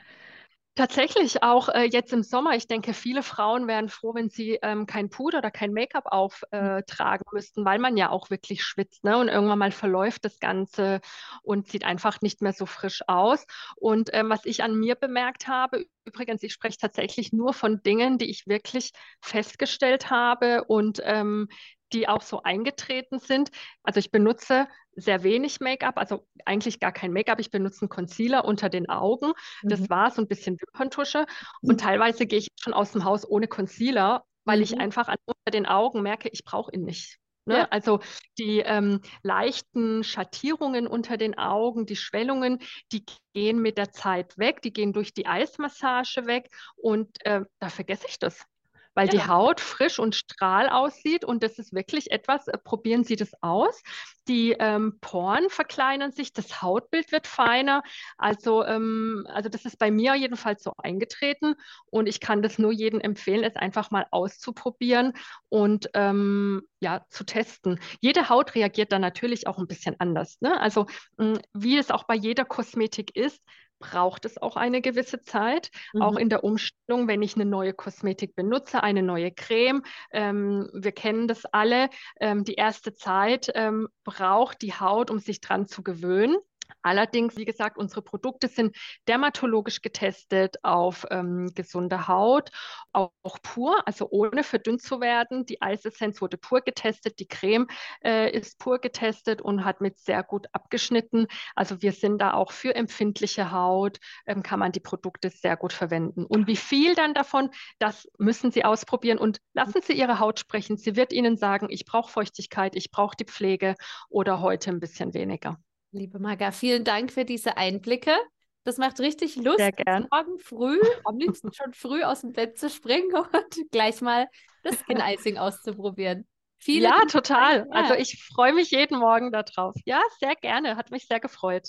Tatsächlich 0.76 1.44
auch 1.44 1.70
äh, 1.70 1.84
jetzt 1.84 2.14
im 2.14 2.24
Sommer. 2.24 2.56
Ich 2.56 2.66
denke, 2.66 2.96
viele 2.96 3.22
Frauen 3.22 3.68
wären 3.68 3.90
froh, 3.90 4.16
wenn 4.16 4.30
sie 4.30 4.58
ähm, 4.64 4.88
kein 4.88 5.12
Puder 5.12 5.38
oder 5.38 5.52
kein 5.52 5.72
Make-up 5.72 6.06
auftragen 6.08 7.26
äh, 7.32 7.36
müssten, 7.36 7.64
weil 7.64 7.78
man 7.78 7.96
ja 7.96 8.10
auch 8.10 8.32
wirklich 8.32 8.64
schwitzt. 8.64 9.04
Ne? 9.04 9.16
Und 9.20 9.28
irgendwann 9.28 9.60
mal 9.60 9.72
verläuft 9.72 10.26
das 10.26 10.40
Ganze 10.40 11.00
und 11.44 11.68
sieht 11.68 11.84
einfach 11.84 12.22
nicht 12.22 12.42
mehr 12.42 12.54
so 12.54 12.66
frisch 12.66 13.04
aus. 13.06 13.46
Und 13.76 14.10
ähm, 14.14 14.32
was 14.32 14.46
ich 14.46 14.64
an 14.64 14.76
mir 14.76 14.96
bemerkt 14.96 15.48
habe, 15.48 15.86
übrigens, 16.06 16.42
ich 16.42 16.54
spreche 16.54 16.80
tatsächlich 16.80 17.32
nur 17.34 17.54
von 17.54 17.84
Dingen, 17.84 18.18
die 18.18 18.32
ich 18.32 18.48
wirklich 18.48 18.94
festgestellt 19.22 20.10
habe 20.10 20.64
und 20.64 21.00
ähm, 21.04 21.50
die 21.94 22.08
auch 22.08 22.22
so 22.22 22.44
eingetreten 22.44 23.20
sind. 23.20 23.52
Also 23.84 24.00
ich 24.00 24.12
benutze 24.12 24.68
sehr 24.96 25.24
wenig 25.24 25.60
Make-up, 25.60 25.98
also 25.98 26.28
eigentlich 26.46 26.80
gar 26.80 26.92
kein 26.92 27.14
Make-up. 27.14 27.40
Ich 27.40 27.52
benutze 27.52 27.82
einen 27.82 27.90
Concealer 27.90 28.46
unter 28.46 28.70
den 28.70 28.90
Augen. 28.90 29.34
Das 29.64 29.82
mhm. 29.82 29.90
war 29.90 30.12
so 30.12 30.22
ein 30.22 30.28
bisschen 30.28 30.58
Wimperntusche. 30.60 31.26
Und 31.62 31.80
teilweise 31.80 32.26
gehe 32.26 32.40
ich 32.40 32.50
schon 32.60 32.74
aus 32.74 32.92
dem 32.92 33.04
Haus 33.04 33.28
ohne 33.28 33.48
Concealer, 33.48 34.24
weil 34.46 34.58
mhm. 34.58 34.64
ich 34.64 34.80
einfach 34.80 35.08
an, 35.08 35.18
unter 35.26 35.52
den 35.52 35.66
Augen 35.66 36.02
merke, 36.02 36.30
ich 36.30 36.44
brauche 36.44 36.72
ihn 36.74 36.84
nicht. 36.84 37.20
Ne? 37.46 37.58
Ja. 37.58 37.68
Also 37.72 38.00
die 38.38 38.60
ähm, 38.60 39.02
leichten 39.22 40.04
Schattierungen 40.04 40.88
unter 40.88 41.18
den 41.18 41.38
Augen, 41.38 41.86
die 41.86 41.98
Schwellungen, 41.98 42.60
die 42.92 43.04
gehen 43.34 43.62
mit 43.62 43.78
der 43.78 43.92
Zeit 43.92 44.38
weg, 44.38 44.62
die 44.62 44.72
gehen 44.72 44.94
durch 44.94 45.14
die 45.14 45.26
Eismassage 45.26 46.26
weg 46.26 46.50
und 46.76 47.10
äh, 47.26 47.42
da 47.60 47.70
vergesse 47.70 48.06
ich 48.08 48.18
das 48.18 48.46
weil 48.94 49.08
ja. 49.08 49.12
die 49.12 49.28
Haut 49.28 49.60
frisch 49.60 50.00
und 50.00 50.16
strahl 50.16 50.70
aussieht 50.70 51.26
und 51.26 51.44
das 51.44 51.60
ist 51.60 51.74
wirklich 51.74 52.12
etwas, 52.12 52.48
äh, 52.48 52.58
probieren 52.58 53.04
Sie 53.04 53.16
das 53.16 53.32
aus. 53.42 53.82
Die 54.28 54.56
ähm, 54.58 55.00
Poren 55.02 55.50
verkleinern 55.50 56.12
sich, 56.12 56.32
das 56.32 56.62
Hautbild 56.62 57.12
wird 57.12 57.28
feiner. 57.28 57.84
Also, 58.18 58.64
ähm, 58.64 59.28
also 59.30 59.50
das 59.50 59.66
ist 59.66 59.78
bei 59.78 59.92
mir 59.92 60.16
jedenfalls 60.16 60.64
so 60.64 60.74
eingetreten 60.78 61.56
und 61.88 62.08
ich 62.08 62.20
kann 62.22 62.42
das 62.42 62.58
nur 62.58 62.72
jedem 62.72 63.02
empfehlen, 63.02 63.44
es 63.44 63.56
einfach 63.56 63.92
mal 63.92 64.06
auszuprobieren 64.12 65.14
und 65.50 65.90
ähm, 65.94 66.62
ja, 66.80 67.06
zu 67.10 67.26
testen. 67.26 67.80
Jede 68.00 68.30
Haut 68.30 68.56
reagiert 68.56 68.92
da 68.92 69.00
natürlich 69.00 69.48
auch 69.48 69.58
ein 69.58 69.68
bisschen 69.68 69.96
anders. 70.00 70.40
Ne? 70.40 70.60
Also 70.60 70.86
mh, 71.18 71.40
wie 71.54 71.78
es 71.78 71.92
auch 71.92 72.04
bei 72.06 72.16
jeder 72.16 72.46
Kosmetik 72.46 73.16
ist, 73.16 73.42
braucht 73.84 74.24
es 74.24 74.42
auch 74.42 74.56
eine 74.56 74.82
gewisse 74.82 75.22
Zeit, 75.22 75.70
mhm. 75.92 76.02
auch 76.02 76.16
in 76.16 76.30
der 76.30 76.46
Umstellung, 76.46 77.08
wenn 77.10 77.22
ich 77.22 77.36
eine 77.36 77.46
neue 77.46 77.74
Kosmetik 77.74 78.34
benutze, 78.34 78.82
eine 78.82 79.04
neue 79.04 79.32
Creme. 79.32 79.84
Ähm, 80.12 80.70
wir 80.74 80.94
kennen 80.94 81.28
das 81.28 81.46
alle. 81.46 81.90
Ähm, 82.20 82.46
die 82.46 82.54
erste 82.54 82.94
Zeit 82.94 83.52
ähm, 83.56 83.90
braucht 84.06 84.62
die 84.62 84.74
Haut, 84.74 85.12
um 85.12 85.20
sich 85.20 85.42
dran 85.42 85.68
zu 85.68 85.84
gewöhnen. 85.84 86.38
Allerdings, 86.82 87.38
wie 87.38 87.46
gesagt, 87.46 87.78
unsere 87.78 88.02
Produkte 88.02 88.48
sind 88.48 88.76
dermatologisch 89.08 89.82
getestet 89.82 90.58
auf 90.64 91.06
ähm, 91.12 91.52
gesunde 91.56 92.08
Haut, 92.08 92.50
auch, 92.92 93.12
auch, 93.24 93.38
pur, 93.42 93.88
also 93.88 94.08
ohne 94.10 94.44
verdünnt 94.44 94.82
zu 94.82 95.02
werden. 95.02 95.46
Die 95.46 95.62
Eisessenz 95.62 96.22
wurde 96.22 96.38
pur 96.38 96.62
getestet, 96.62 97.20
die 97.20 97.28
Creme 97.28 97.68
äh, 98.04 98.32
ist 98.32 98.60
pur 98.60 98.80
getestet 98.80 99.42
und 99.42 99.66
hat 99.66 99.82
mit 99.82 100.00
sehr 100.00 100.24
gut 100.24 100.48
abgeschnitten. 100.52 101.28
Also 101.56 101.82
wir 101.82 101.92
sind 101.92 102.20
da 102.20 102.34
auch 102.34 102.52
für 102.52 102.76
empfindliche 102.76 103.52
Haut, 103.52 104.00
ähm, 104.26 104.44
kann 104.44 104.60
man 104.60 104.72
die 104.72 104.80
Produkte 104.80 105.30
sehr 105.30 105.58
gut 105.58 105.74
verwenden. 105.74 106.26
Und 106.26 106.48
wie 106.48 106.56
viel 106.56 106.96
dann 106.96 107.14
davon, 107.14 107.50
das 107.80 108.08
müssen 108.18 108.52
Sie 108.52 108.66
ausprobieren 108.66 109.18
und 109.18 109.40
lassen 109.54 109.82
Sie 109.82 109.94
Ihre 109.94 110.20
Haut 110.20 110.40
sprechen. 110.40 110.78
Sie 110.78 110.96
wird 110.96 111.14
Ihnen 111.14 111.38
sagen, 111.38 111.68
ich 111.70 111.86
brauche 111.86 112.12
Feuchtigkeit, 112.12 112.76
ich 112.76 112.92
brauche 112.92 113.16
die 113.16 113.26
Pflege 113.26 113.76
oder 114.10 114.42
heute 114.42 114.72
ein 114.72 114.80
bisschen 114.80 115.14
weniger. 115.14 115.58
Liebe 115.94 116.18
Maga, 116.18 116.52
vielen 116.52 116.84
Dank 116.84 117.12
für 117.12 117.24
diese 117.24 117.56
Einblicke. 117.56 118.16
Das 118.64 118.78
macht 118.78 119.00
richtig 119.00 119.36
Lust, 119.36 119.60
morgen 119.60 120.40
früh, 120.40 120.80
am 121.04 121.18
liebsten 121.18 121.54
schon 121.54 121.72
früh 121.74 122.02
aus 122.02 122.22
dem 122.22 122.34
Bett 122.34 122.58
zu 122.58 122.70
springen 122.70 123.14
und 123.16 123.72
gleich 123.72 124.02
mal 124.02 124.28
das 124.64 124.80
Skin 124.80 125.00
Icing 125.00 125.38
auszuprobieren. 125.38 126.28
Vielen 126.58 126.86
ja, 126.86 127.06
total. 127.06 127.60
Dank. 127.60 127.76
Also 127.76 127.94
ich 127.94 128.24
freue 128.24 128.54
mich 128.54 128.72
jeden 128.72 128.98
Morgen 128.98 129.32
darauf. 129.32 129.76
Ja, 129.86 130.02
sehr 130.20 130.36
gerne. 130.36 130.78
Hat 130.78 130.90
mich 130.90 131.06
sehr 131.06 131.20
gefreut. 131.20 131.68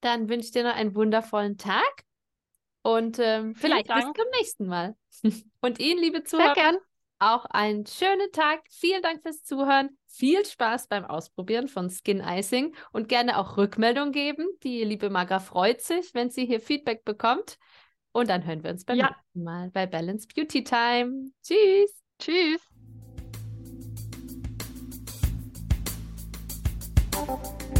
Dann 0.00 0.28
wünsche 0.28 0.46
ich 0.46 0.52
dir 0.52 0.62
noch 0.62 0.76
einen 0.76 0.94
wundervollen 0.94 1.56
Tag 1.56 2.04
und 2.82 3.18
ähm, 3.18 3.56
vielleicht 3.56 3.88
bis 3.88 4.04
zum 4.04 4.26
nächsten 4.38 4.66
Mal. 4.66 4.94
und 5.60 5.80
Ihnen, 5.80 6.00
liebe 6.00 6.22
Zuhörer, 6.22 6.54
sehr 6.54 6.64
gern 6.64 6.78
auch 7.20 7.44
einen 7.44 7.86
schönen 7.86 8.32
Tag. 8.32 8.60
Vielen 8.70 9.02
Dank 9.02 9.22
fürs 9.22 9.44
Zuhören. 9.44 9.96
Viel 10.06 10.44
Spaß 10.44 10.88
beim 10.88 11.04
Ausprobieren 11.04 11.68
von 11.68 11.90
Skin 11.90 12.20
Icing 12.20 12.74
und 12.92 13.08
gerne 13.08 13.38
auch 13.38 13.56
Rückmeldung 13.56 14.12
geben. 14.12 14.46
Die 14.62 14.82
liebe 14.84 15.10
Maga 15.10 15.38
freut 15.38 15.80
sich, 15.82 16.14
wenn 16.14 16.30
sie 16.30 16.46
hier 16.46 16.60
Feedback 16.60 17.04
bekommt. 17.04 17.58
Und 18.12 18.28
dann 18.28 18.44
hören 18.44 18.64
wir 18.64 18.70
uns 18.70 18.84
beim 18.84 18.98
ja. 18.98 19.08
nächsten 19.08 19.44
Mal 19.44 19.70
bei 19.70 19.86
Balance 19.86 20.26
Beauty 20.34 20.64
Time. 20.64 21.30
Tschüss. 21.42 22.02
Tschüss. 22.18 22.60
Thank 27.26 27.79